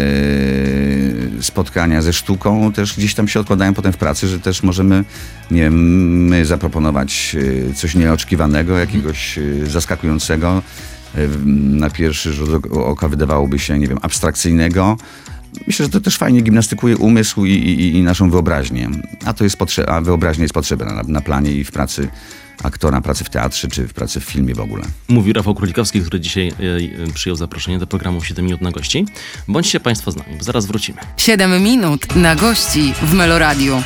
[1.41, 5.03] spotkania ze sztuką też gdzieś tam się odkładają potem w pracy, że też możemy
[5.51, 5.75] nie wiem,
[6.27, 7.35] my zaproponować
[7.69, 10.61] e, coś nieoczekiwanego, jakiegoś e, zaskakującego.
[11.13, 11.41] W-
[11.79, 14.97] Na pierwszy rzut ok- oka wydawałoby się, nie wiem, abstrakcyjnego.
[15.67, 18.89] Myślę, że to też fajnie gimnastykuje umysł i, i, i naszą wyobraźnię.
[19.25, 22.07] A to jest potrze- a wyobraźnia jest potrzebna na, na planie i w pracy
[22.63, 24.83] aktora, pracy w teatrze czy w pracy w filmie w ogóle.
[25.07, 26.53] Mówi Rafał Królikowski, który dzisiaj e,
[27.13, 29.05] przyjął zaproszenie do programu 7 minut na gości.
[29.47, 30.97] Bądźcie Państwo z nami, bo zaraz wrócimy.
[31.17, 33.81] 7 minut na gości w Meloradiu.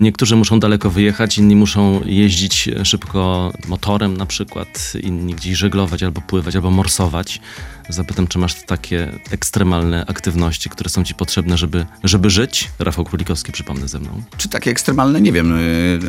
[0.00, 6.20] Niektórzy muszą daleko wyjechać, inni muszą jeździć szybko motorem na przykład, inni gdzieś żeglować albo
[6.20, 7.40] pływać, albo morsować.
[7.88, 12.70] Zapytam, czy masz takie ekstremalne aktywności, które są ci potrzebne, żeby, żeby żyć?
[12.78, 14.22] Rafał Królikowski, przypomnę ze mną.
[14.36, 15.20] Czy takie ekstremalne?
[15.20, 15.52] Nie wiem.
[15.52, 16.00] y,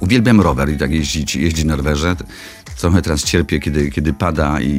[0.00, 2.16] Uwielbiam rower i tak jeździć, jeździć na rowerze.
[2.78, 4.70] Trochę teraz cierpię, kiedy, kiedy pada i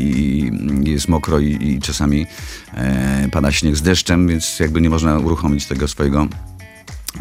[0.85, 2.25] i jest mokro i, i czasami
[2.73, 6.27] e, pada śnieg z deszczem, więc jakby nie można uruchomić tego swojego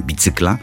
[0.01, 0.59] bicykla.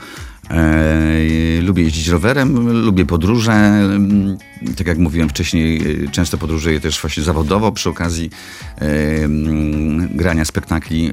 [0.54, 3.52] E, lubię jeździć rowerem, lubię podróże.
[3.52, 4.38] Mm,
[4.78, 8.30] Tak jak mówiłem wcześniej, e, często podróżuję też właśnie zawodowo przy okazji
[8.78, 8.86] e,
[9.24, 11.12] mm, grania spektakli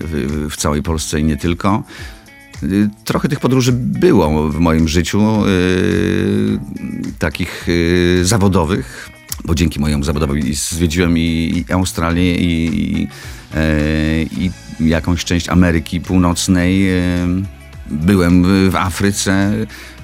[0.51, 1.83] w, całej Polsce i nie tylko.
[3.05, 5.21] Trochę tych podróży było w moim życiu,
[7.19, 7.67] takich
[8.23, 9.11] zawodowych,
[9.45, 13.09] bo dzięki mojemu zawodowi zwiedziłem i, Australię, i,
[14.31, 14.51] i,
[14.81, 16.89] i jakąś część Ameryki Północnej.
[17.91, 19.53] Byłem w- Afryce,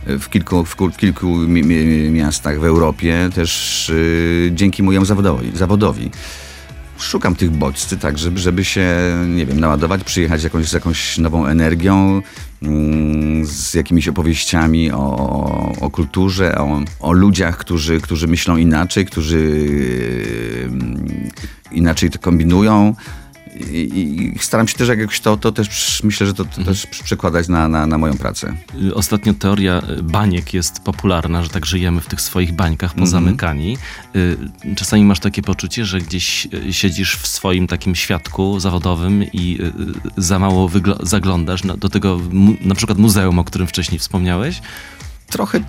[0.06, 5.50] w kilku, w kilku mi, mi, miastach w Europie, też y, dzięki mojemu zawodowi.
[5.54, 6.10] zawodowi
[6.98, 8.86] szukam tych bodźcy, tak, żeby, żeby się,
[9.28, 12.22] nie wiem, naładować, przyjechać jakąś, z jakąś nową energią,
[12.62, 19.38] mm, z jakimiś opowieściami o, o kulturze, o, o ludziach, którzy, którzy myślą inaczej, którzy
[20.64, 21.30] mm,
[21.72, 22.94] inaczej to kombinują.
[23.60, 27.48] I, i staram się też jakoś to, to też myślę, że to, to też przekładać
[27.48, 28.56] na, na, na moją pracę.
[28.82, 33.78] Y, Ostatnio teoria y, baniek jest popularna, że tak żyjemy w tych swoich bańkach pozamykani.
[34.16, 34.36] Y,
[34.76, 39.58] Czasami masz takie poczucie, że gdzieś siedzisz w swoim takim świadku zawodowym i
[40.16, 40.70] za mało
[41.02, 42.20] zaglądasz do tego
[42.60, 44.60] na przykład muzeum, o którym wcześniej wspomniałeś.
[45.26, 45.60] Trochę,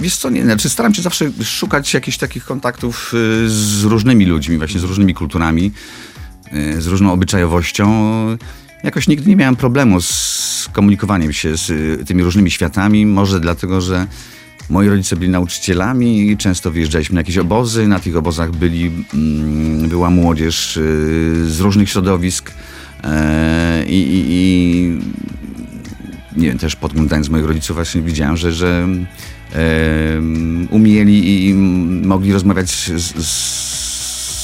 [0.00, 3.12] wiesz co, nie, znaczy staram się zawsze szukać jakichś takich kontaktów
[3.46, 5.72] z różnymi ludźmi, właśnie z różnymi kulturami,
[6.78, 7.86] z różną obyczajowością.
[8.84, 13.80] Jakoś nigdy nie miałem problemu z komunikowaniem się z y, tymi różnymi światami, może dlatego,
[13.80, 14.06] że
[14.70, 19.88] moi rodzice byli nauczycielami i często wyjeżdżaliśmy na jakieś obozy, na tych obozach byli, mm,
[19.88, 22.52] była młodzież y, z różnych środowisk
[23.04, 24.98] e, i, i, i
[26.36, 28.88] nie wiem, też podglądając moich rodziców właśnie widziałem, że, że
[30.70, 31.54] umieli i
[32.04, 33.69] mogli rozmawiać z, z,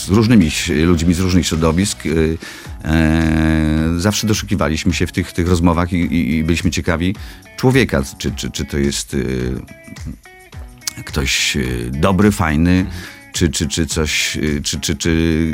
[0.06, 2.06] z różnymi ludźmi z różnych środowisk.
[2.06, 2.38] y,
[2.84, 7.14] e, zawsze doszukiwaliśmy się w tych, tych rozmowach i, i, byliśmy ciekawi
[7.56, 9.52] człowieka, czy, czy, czy to jest y,
[11.04, 12.86] ktoś y, dobry, fajny,
[13.32, 15.10] czy, czy, czy coś, czy, czy, czy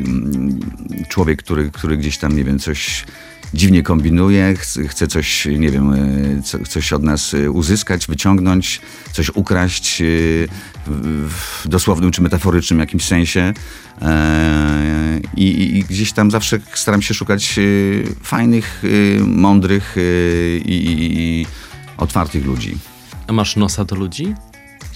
[0.07, 0.61] mm,
[1.09, 3.05] człowiek, który, który gdzieś tam, nie wiem, coś
[3.55, 4.55] dziwnie kombinuje,
[4.89, 5.93] chce, coś, nie wiem,
[6.45, 8.81] co, coś od nas y, uzyskać, wyciągnąć,
[9.13, 10.49] coś ukraść y,
[10.87, 13.53] w, dosłownym czy metaforycznym jakimś sensie.
[14.03, 17.61] E, I, i, gdzieś tam zawsze staram się szukać
[18.23, 18.83] fajnych,
[19.27, 19.97] mądrych
[20.65, 21.47] i, i, i
[21.97, 22.77] otwartych ludzi.
[23.27, 24.35] A masz nosa do ludzi?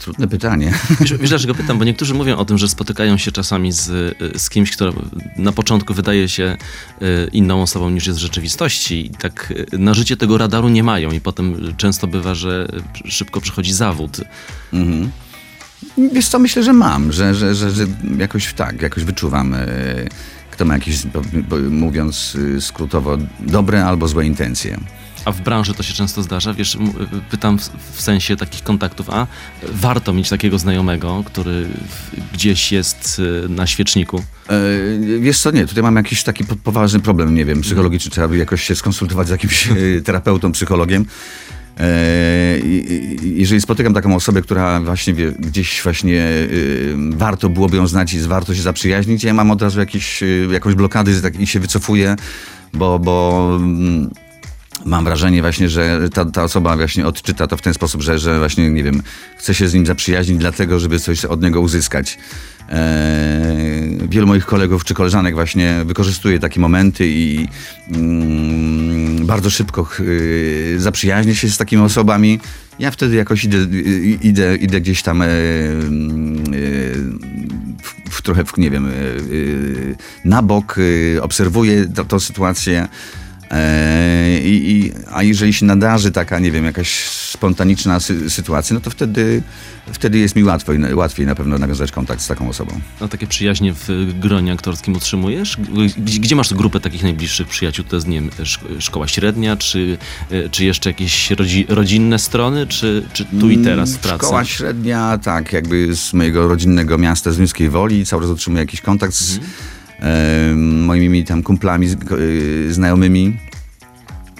[0.00, 0.74] Trudne pytanie.
[1.00, 1.78] Wiesz, wiesz dlaczego pytam?
[1.78, 4.92] Bo niektórzy mówią o tym, że spotykają się czasami z, y, z kimś, kto
[5.36, 6.56] na początku wydaje się
[7.02, 10.82] y, inną osobą niż jest w rzeczywistości i tak y, na życie tego radaru nie
[10.82, 12.68] mają i potem często bywa, że
[13.04, 14.20] szybko przychodzi zawód.
[14.72, 15.10] Mhm.
[16.12, 17.86] Wiesz co, myślę, że mam, że, że, że, że
[18.18, 19.56] jakoś tak, jakoś wyczuwam,
[20.50, 21.02] kto ma jakieś,
[21.70, 24.78] mówiąc skrótowo, dobre albo złe intencje.
[25.26, 26.78] A w branży to się często zdarza, wiesz,
[27.30, 29.26] pytam w, w sensie takich kontaktów, a
[29.62, 31.68] warto mieć takiego znajomego, który
[32.32, 34.22] gdzieś jest y, na świeczniku.
[34.48, 38.28] E, Wiesz co, nie, tutaj mam jakiś taki po- poważny problem, nie wiem, psychologiczny, trzeba
[38.28, 41.04] by jakoś się skonsultować z jakimś e, terapeutą, psychologiem.
[41.80, 41.86] E,
[43.22, 46.46] Jeżeli spotykam taką osobę, która właśnie wie, gdzieś właśnie e,
[47.10, 50.74] warto byłoby ją znać i warto się zaprzyjaźnić, ja mam od razu jakiś, e, jakąś
[50.74, 52.16] blokady że tak- i się wycofuję,
[52.74, 54.10] bo, bo mm,
[54.86, 58.38] mam wrażenie właśnie, że ta, ta osoba właśnie odczyta to w ten sposób, że, że
[58.38, 59.02] właśnie, nie wiem,
[59.38, 62.18] chce się z nim zaprzyjaźnić dlatego, żeby coś od niego uzyskać.
[62.68, 67.48] Eee, wielu moich kolegów czy koleżanek właśnie wykorzystuje takie momenty i
[67.90, 72.40] mm, bardzo szybko ch- y, zaprzyjaźnia się z takimi osobami.
[72.78, 73.58] Ja wtedy jakoś idę,
[74.22, 75.26] idę, idę gdzieś tam e,
[77.82, 78.92] w, w trochę, w, nie wiem, e, e,
[80.24, 80.76] na bok,
[81.20, 82.88] obserwuję tą sytuację.
[83.50, 88.90] E, I, a jeżeli się nadarzy taka, nie wiem, jakaś spontaniczna sy- sytuacja, no to
[88.90, 89.42] wtedy,
[89.92, 92.80] wtedy jest mi łatwiej, łatwiej na pewno nawiązać kontakt z taką osobą.
[93.00, 95.56] A takie przyjaźnie w gronie aktorskim utrzymujesz?
[95.98, 97.84] Gdzie, gdzie masz grupę takich najbliższych przyjaciół?
[97.84, 99.98] To jest, nie wiem, szk- szkoła średnia, czy,
[100.32, 104.24] y, czy jeszcze jakieś rodzi, rodzinne strony, czy, czy tu i teraz w pracy?
[104.24, 108.80] Szkoła średnia, tak, jakby z mojego rodzinnego miasta, z Rimskiej Woli, cały czas utrzymuję jakiś
[108.80, 109.40] kontakt z e,
[110.56, 113.38] moimi tam kumplami, e, znajomymi.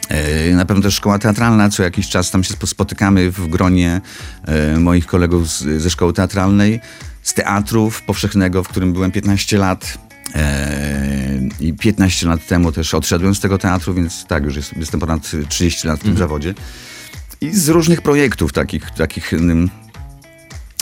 [0.09, 4.01] E, Na pewno też szkoła teatralna, co jakiś czas tam się spo- spotykamy w gronie
[4.45, 6.81] e, moich kolegów z, ze szkoły teatralnej,
[7.23, 9.99] z teatrów powszechnego, w którym byłem 15 lat.
[10.35, 15.01] E, I 15 lat temu też odszedłem z tego teatru, więc tak, już jest, jestem
[15.01, 16.55] ponad 30 lat w tym zawodzie.
[17.40, 19.71] I z różnych projektów takich, takich ym,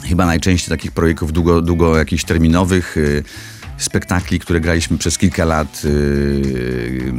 [0.08, 3.24] chyba najczęściej takich projektów długo, długo jakichś terminowych, y,
[3.76, 7.12] spektakli, które graliśmy przez kilka lat y,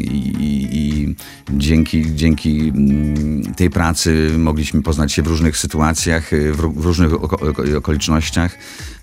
[0.00, 1.14] i, i, i
[1.50, 6.84] dzięki, dzięki mm, tej pracy mogliśmy poznać się w różnych sytuacjach, y, w, ró- w
[6.84, 8.58] różnych oko, oko, okolicznościach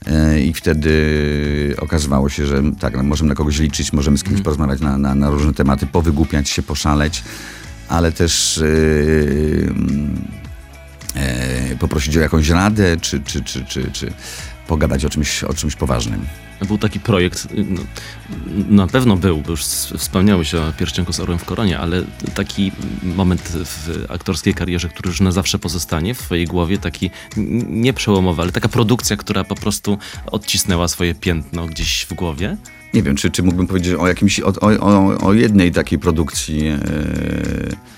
[0.07, 4.41] y, i wtedy okazywało się, że tak, no, możemy na kogoś liczyć, możemy z kimś
[4.41, 7.23] porozmawiać na, na, na różne tematy, powygłupiać się, poszaleć,
[7.89, 9.73] ale też y,
[11.79, 14.13] poprosić o jakąś radę, czy, czy, czy, czy, czy
[14.73, 16.25] pogadać o czymś, o czymś poważnym.
[16.67, 17.81] Był taki projekt, y, no,
[18.69, 19.63] na pewno był, bo już
[19.97, 22.03] wspomniałeś o Pierścienku z Orłem w Koronie, ale
[22.35, 22.71] taki
[23.03, 27.11] moment w aktorskiej karierze, który już na zawsze pozostanie w twojej głowie, taki
[27.67, 32.57] nie przełomowy, ale taka produkcja, która po prostu odcisnęła swoje piętno gdzieś w głowie.
[32.93, 36.67] Nie wiem, czy, czy mógłbym powiedzieć o jakimś, o, o, o, jednej takiej produkcji.
[36.67, 36.79] E,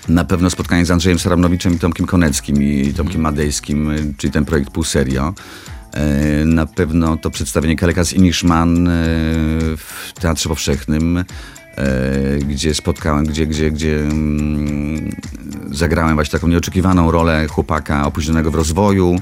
[0.08, 4.44] na pewno spotkanie z Andrzejem Saramnowiczem i Tomkiem Koneckim i Tomkiem Madejskim, e, czyli ten
[4.44, 5.34] projekt Pół Serio.
[5.92, 8.88] E, na pewno to przedstawienie Kalekas i Niszman
[9.76, 11.24] w Teatrze Powszechnym,
[12.48, 15.10] gdzie spotkałem, gdzie, gdzie, gdzie mm,
[15.70, 19.16] zagrałem właśnie taką nieoczekiwaną rolę chłopaka opóźnionego w rozwoju,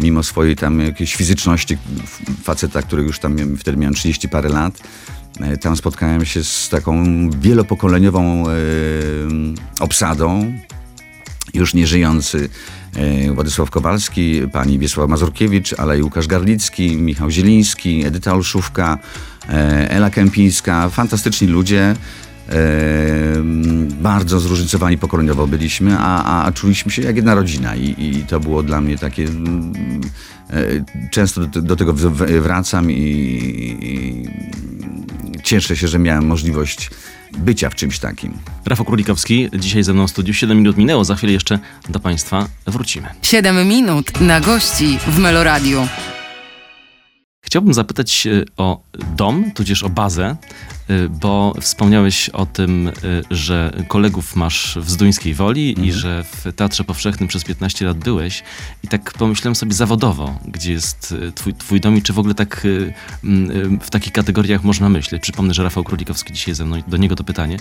[0.00, 1.78] mimo swojej tam jakiejś fizyczności
[2.42, 4.80] faceta, który już tam wtedy miałem 30 parę lat.
[5.40, 8.52] E, Tam spotkałem się z taką wielopokoleniową e,
[9.80, 10.52] obsadą,
[11.54, 12.48] już nieżyjący
[12.96, 18.98] e, Władysław Kowalski, pani Wiesława Mazurkiewicz, ale i Łukasz Garlicki, Michał Zieliński, Edyta Olszówka,
[19.88, 20.88] Ela Kępińska.
[20.88, 21.96] Fantastyczni ludzie.
[24.02, 28.62] Bardzo zróżnicowani pokoleniowo byliśmy, a, a czuliśmy się jak jedna rodzina i, i to było
[28.62, 29.24] dla mnie takie...
[29.24, 29.72] mm,
[30.50, 31.94] e, Często do, do tego
[32.40, 32.94] wracam i,
[33.82, 34.28] i
[35.42, 36.90] cieszę się, że miałem możliwość
[37.38, 38.32] bycia w czymś takim.
[38.66, 40.34] Rafał Królikowski, dzisiaj ze mną w studiu.
[40.34, 43.08] 7 minut minęło, za chwilę jeszcze do Państwa wrócimy.
[43.22, 45.88] 7 minut na gości w Meloradiu.
[47.40, 48.82] chciałbym zapytać o
[49.16, 50.36] dom, tudzież o bazę,
[51.10, 52.92] bo wspomniałeś o tym, e,
[53.30, 58.42] że kolegów masz w Zduńskiej Woli i że w Teatrze Powszechnym przez 15 lat byłeś.
[58.82, 62.34] I tak pomyślałem sobie zawodowo, gdzie jest e, twój, twój dom i czy w ogóle
[62.34, 62.66] tak
[63.24, 65.22] m, e, w takich kategoriach można myśleć.
[65.22, 67.56] Przypomnę, że Rafał Królikowski dzisiaj ze mną do niego to pytanie,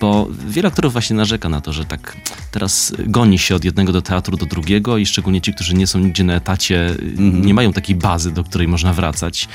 [0.00, 2.16] bo wiele aktorów właśnie narzeka na to, że tak
[2.50, 5.98] teraz goni się od jednego do teatru do drugiego i szczególnie ci, którzy nie są
[5.98, 9.48] nigdzie na etacie, e, nie mają takiej bazy, do której można wracać.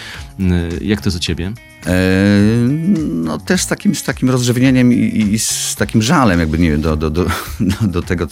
[0.81, 1.53] Jak to jest u ciebie?
[1.85, 1.91] E,
[3.13, 6.81] no też z takim, z takim rozrzewnieniem i, i z takim żalem jakby, nie wiem,
[6.81, 7.27] do, do, do,
[7.81, 8.27] do, tego,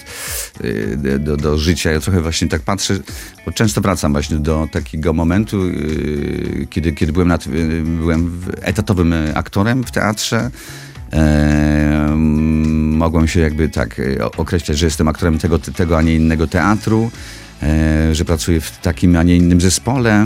[1.03, 1.91] e, do, do życia.
[1.91, 2.99] Ja trochę właśnie tak patrzę,
[3.45, 7.47] bo często wracam właśnie do takiego momentu, e, kiedy, kiedy byłem, nad,
[7.83, 10.51] byłem etatowym aktorem w teatrze.
[12.97, 14.01] Mogłem się jakby tak
[14.37, 17.11] określać, że jestem aktorem tego, tego a nie innego teatru,
[18.11, 20.25] że pracuję w takim, a nie innym zespole.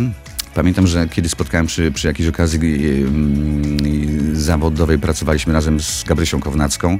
[0.53, 6.39] Pamiętam, że kiedy spotkałem przy, przy jakiejś okazji e, mm, zawodowej, pracowaliśmy razem z Gabrysią
[6.39, 6.97] Kownacką,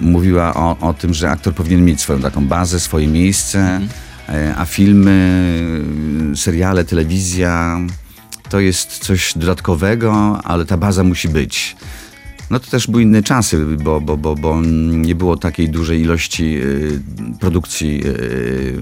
[0.00, 3.80] mówiła o, o tym, że aktor powinien mieć swoją taką bazę, swoje miejsce,
[4.28, 5.50] e, a filmy,
[6.36, 7.80] seriale, telewizja
[8.48, 11.76] to jest coś dodatkowego, ale ta baza musi być.
[12.52, 14.60] No to też były inne czasy, bo, bo, bo, bo
[14.92, 17.00] nie było takiej dużej ilości y,
[17.40, 18.78] produkcji y,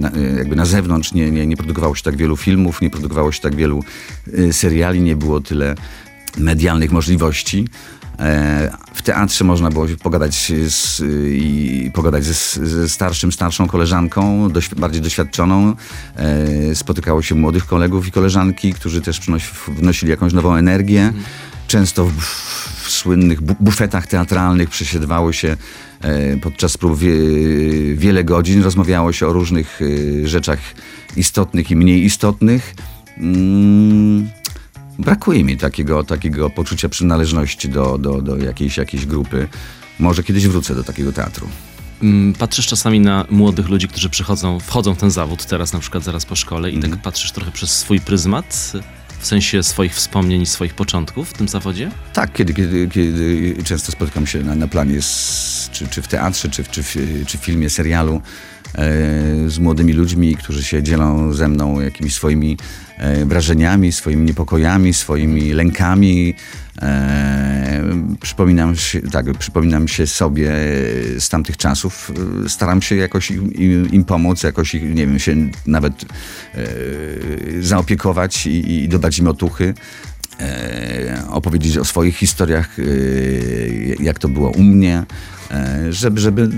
[0.00, 3.32] na, y, jakby na zewnątrz, nie, nie, nie produkowało się tak wielu filmów, nie produkowało
[3.32, 3.84] się tak wielu
[4.52, 5.74] seriali, nie było tyle
[6.38, 7.68] medialnych możliwości.
[8.18, 15.02] E, W teatrze można było pogadać z, i pogadać ze, ze starszym, starszą koleżanką, bardziej
[15.02, 15.76] doświadczoną.
[16.16, 21.12] E, Spotykało się młodych kolegów i koleżanki, którzy też przynosi, wnosili jakąś nową energię.
[21.66, 25.56] Często w, w słynnych bu- bufetach teatralnych przesiedwało się
[26.00, 27.12] e, podczas prób wie,
[27.94, 29.80] wiele godzin, rozmawiało się o różnych
[30.24, 30.58] e, rzeczach
[31.16, 32.74] istotnych i mniej istotnych.
[33.18, 34.28] Mm,
[34.98, 39.48] Brakuje mi takiego, takiego poczucia przynależności do, do, do jakiejś, jakiejś grupy.
[39.98, 41.46] Może kiedyś wrócę do takiego teatru.
[42.02, 46.04] Mm, Patrzysz czasami na młodych ludzi, którzy przychodzą, wchodzą w ten zawód teraz na przykład
[46.04, 48.72] zaraz po szkole i tak patrzysz trochę przez swój pryzmat,
[49.26, 51.90] w sensie swoich wspomnień i swoich początków w tym zawodzie?
[52.12, 56.48] Tak, kiedy, kiedy, kiedy często spotykam się na, na planie, z, czy, czy w teatrze,
[56.48, 56.96] czy czy, w,
[57.26, 58.20] czy w filmie, serialu
[58.74, 62.56] e, z młodymi ludźmi, którzy się dzielą ze mną jakimiś swoimi
[62.98, 66.34] e, wrażeniami, swoimi niepokojami, swoimi lękami.
[66.82, 67.82] E,
[68.20, 70.50] przypominam, się, tak, przypominam się sobie
[71.18, 72.12] z tamtych czasów.
[72.44, 76.04] E, Staram się jakoś im, im, pomóc, jakoś ich, nie wiem, się nawet
[76.54, 76.66] e,
[77.60, 79.74] zaopiekować i, i dodać im otuchy
[80.40, 82.82] e, opowiedzieć o swoich historiach, e,
[84.00, 85.35] jak to było u mnie, e,
[85.90, 86.48] żeby, żeby,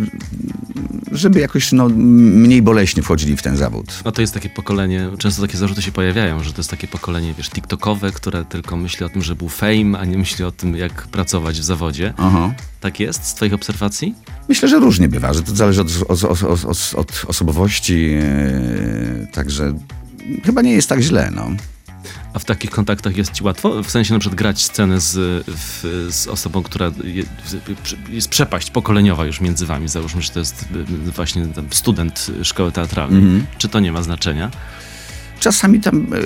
[1.12, 4.02] żeby jakoś no, mniej boleśnie wchodzili w ten zawód.
[4.04, 7.34] No to jest takie pokolenie, często takie zarzuty się pojawiają, że to jest takie pokolenie,
[7.34, 10.76] wiesz, tiktokowe, które tylko myśli o tym, że był fame, a nie myśli o tym,
[10.76, 12.14] jak pracować w zawodzie.
[12.16, 12.54] Aha.
[12.80, 14.14] Tak jest z twoich obserwacji?
[14.48, 19.74] Myślę, że różnie bywa, że to zależy od, od, od, od, od osobowości, e, także
[20.44, 21.30] chyba nie jest tak źle.
[21.34, 21.50] No.
[22.32, 23.82] A w takich kontaktach jest ci łatwo?
[23.82, 25.14] W sensie na przykład grać scenę z,
[25.46, 27.22] w, z osobą, która je,
[28.10, 29.88] jest przepaść pokoleniowa już między wami.
[29.88, 30.64] Załóżmy, że to jest
[31.08, 33.22] y, właśnie student szkoły teatralnej.
[33.58, 34.50] Czy to nie ma znaczenia?
[35.40, 36.16] Czasami tam e,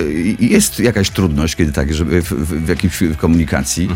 [0.45, 3.89] jest jakaś trudność, kiedy tak, żeby w, w, w jakiejś komunikacji.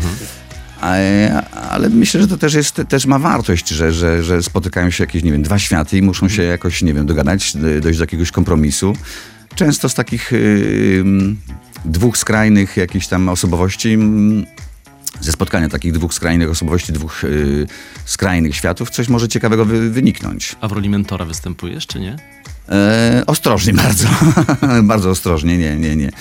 [0.81, 5.03] Ale, ale myślę, że to też, jest, też ma wartość, że, że, że spotykają się
[5.03, 8.03] jakieś, nie wiem, dwa światy i muszą się jakoś, nie wiem, dogadać, d- dojść do
[8.03, 8.93] jakiegoś kompromisu.
[9.57, 11.03] Często z takich y,
[11.85, 14.45] dwóch skrajnych jakichś tam osobowości, ym,
[15.21, 17.67] ze spotkania takich dwóch skrajnych osobowości, dwóch y,
[18.05, 20.55] skrajnych światów, coś może ciekawego wy, wyniknąć.
[20.61, 22.15] A w roli mentora występujesz, czy nie?
[22.69, 24.07] E, ostrożnie bardzo.
[24.83, 26.11] bardzo ostrożnie, nie, nie, nie.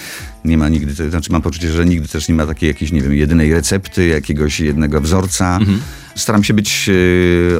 [0.45, 3.01] Nie ma nigdy, to znaczy mam poczucie, że nigdy też nie ma takiej jakiejś, nie
[3.03, 5.59] wiem, jedynej recepty, jakiegoś jednego wzorca.
[6.15, 6.91] Staram się być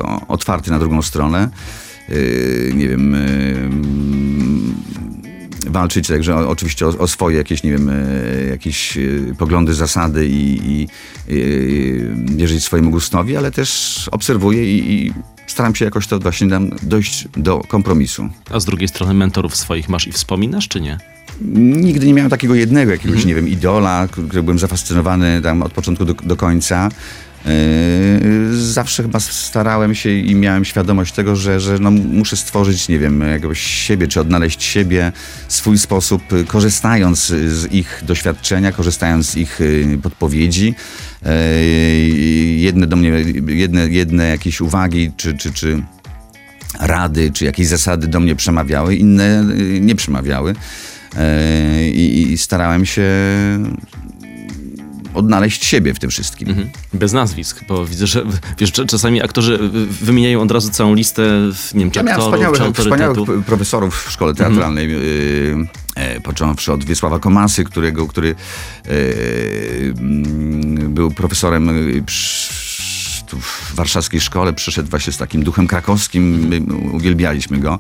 [0.03, 1.49] o- otwarty na drugą stronę.
[2.75, 4.75] Nie wiem, mm,
[5.67, 9.01] walczyć także o, oczywiście o, o swoje jakieś, nie wiem, e, jakieś e,
[9.39, 10.89] poglądy, zasady i, i
[11.29, 15.13] e, wierzyć swojemu gustowi, ale też obserwuję i, i
[15.47, 18.29] staram się jakoś to właśnie tam dojść do kompromisu.
[18.51, 20.99] A z drugiej strony mentorów swoich masz i wspominasz, czy nie?
[21.55, 26.05] Nigdy nie miałem takiego jednego jakiegoś, nie wiem, idola, którym byłem zafascynowany tam od początku
[26.05, 26.89] do, do końca.
[27.45, 32.99] Yy, zawsze chyba starałem się i miałem świadomość tego, że, że no muszę stworzyć, nie
[32.99, 35.13] wiem, jakiegoś siebie, czy odnaleźć siebie,
[35.49, 40.75] swój sposób, y, korzystając z ich doświadczenia, korzystając z ich y, podpowiedzi.
[41.23, 41.31] Yy,
[42.57, 43.13] Jedne do mnie,
[43.49, 45.83] jedne, jedne jakieś uwagi, czy, czy, czy
[46.81, 50.55] rady, czy jakieś zasady do mnie przemawiały, inne y, nie przemawiały.
[51.17, 53.03] E, I, I starałem się
[55.17, 56.49] odnaleźć siebie w tym wszystkim.
[56.49, 56.71] Mhm.
[56.95, 58.25] Bez nazwisk, bo widzę, że
[58.59, 59.59] wiesz, cz- czasami aktorzy
[60.03, 61.23] wymieniają od razu całą listę,
[61.75, 66.73] nie wiem, czy Ja miałem aktorów, wspaniałych, wspaniałych profesorów w szkole teatralnej, yy, e, począwszy
[66.73, 68.35] od Wiesława Komasy, którego, który
[69.99, 72.57] mm, był profesorem y, przy,
[73.41, 76.61] w warszawskiej szkole, przyszedł właśnie z takim duchem krakowskim, my
[76.93, 77.79] uwielbialiśmy go.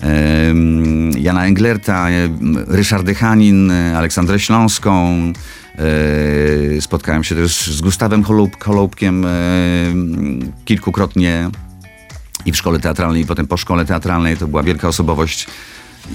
[0.00, 2.08] Em, Jana Englerta,
[2.68, 5.16] Ryszard Dechanin, e, Aleksandrę Śląską.
[5.78, 9.30] E, Spotkałem się też z Gustawem Holub, Holubkiem e,
[10.64, 11.50] kilkukrotnie
[12.46, 14.36] i w szkole teatralnej, i potem po szkole teatralnej.
[14.36, 15.46] To była wielka osobowość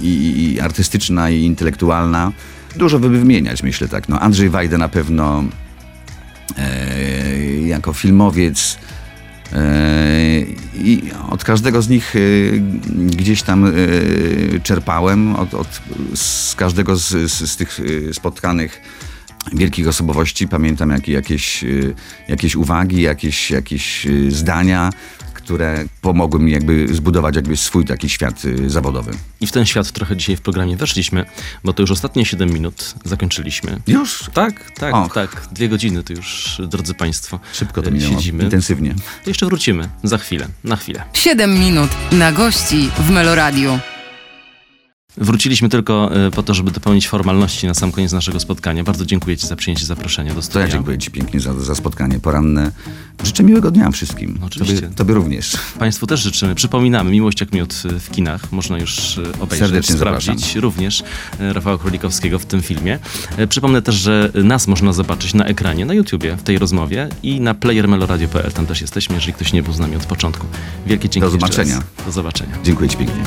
[0.02, 2.32] i, i artystyczna, i intelektualna.
[2.76, 4.10] Dużo by wymieniać, myślę tak.
[4.10, 5.44] No, Andrzej Wajda na pewno
[6.58, 8.78] e, jako filmowiec.
[9.54, 9.62] E,
[10.74, 12.14] I od każdego z nich
[12.96, 13.74] gdzieś tam
[14.64, 15.82] czerpałem, od, od,
[16.16, 17.80] z każdego z, z, z tych
[18.14, 18.82] spotkanych
[19.54, 21.68] wielkich osobowości pamiętam jak, jakieś, e,
[22.28, 24.90] jakieś uwagi, jakieś, jakieś e, zdania,
[25.34, 29.12] które pomogły mi jakby zbudować jakby swój taki świat e, zawodowy.
[29.42, 31.26] I w ten świat trochę dzisiaj w programie weszliśmy,
[31.64, 33.82] bo to już ostatnie 7 minut zakończyliśmy.
[33.88, 35.14] Już Tak, tak, Och.
[35.14, 35.48] tak.
[35.52, 38.44] Dwie godziny to już, drodzy Państwo, szybko to minęło, siedzimy.
[38.44, 38.96] intensywnie.
[39.24, 41.04] To jeszcze wrócimy za chwilę, na chwilę.
[41.14, 43.80] 7 minut na gości w Meloradiu.
[45.18, 48.84] Wróciliśmy tylko e, po to, żeby dopełnić formalności na sam koniec naszego spotkania.
[48.84, 50.62] Bardzo dziękuję Ci za przyjęcie zaproszenia do To studia.
[50.62, 52.72] ja dziękuję Ci pięknie za, za spotkanie poranne.
[53.24, 54.40] Życzę miłego dnia wszystkim.
[54.46, 54.82] Oczywiście.
[54.82, 55.58] Tobie, tobie również.
[55.80, 56.56] Państwu też życzymy.
[56.56, 58.52] Przypominamy, Miłość jak miód w kinach.
[58.52, 60.62] Można już e, obejrzeć, Serdecznie sprawdzić zapraszam.
[60.62, 61.04] również
[61.40, 63.00] e, Rafała Królikowskiego w tym filmie.
[63.50, 67.54] Przypomnę też, że nas można zobaczyć na ekranie, na YouTubie w tej rozmowie i na
[67.54, 68.52] playermeloradio.pl.
[68.52, 70.48] Tam też jesteśmy, jeżeli ktoś nie był z nami od początku.
[70.88, 71.82] Wielkie dzięki Do zobaczenia.
[72.06, 72.58] Do zobaczenia.
[72.64, 73.24] Dziękuję Ci pięknie.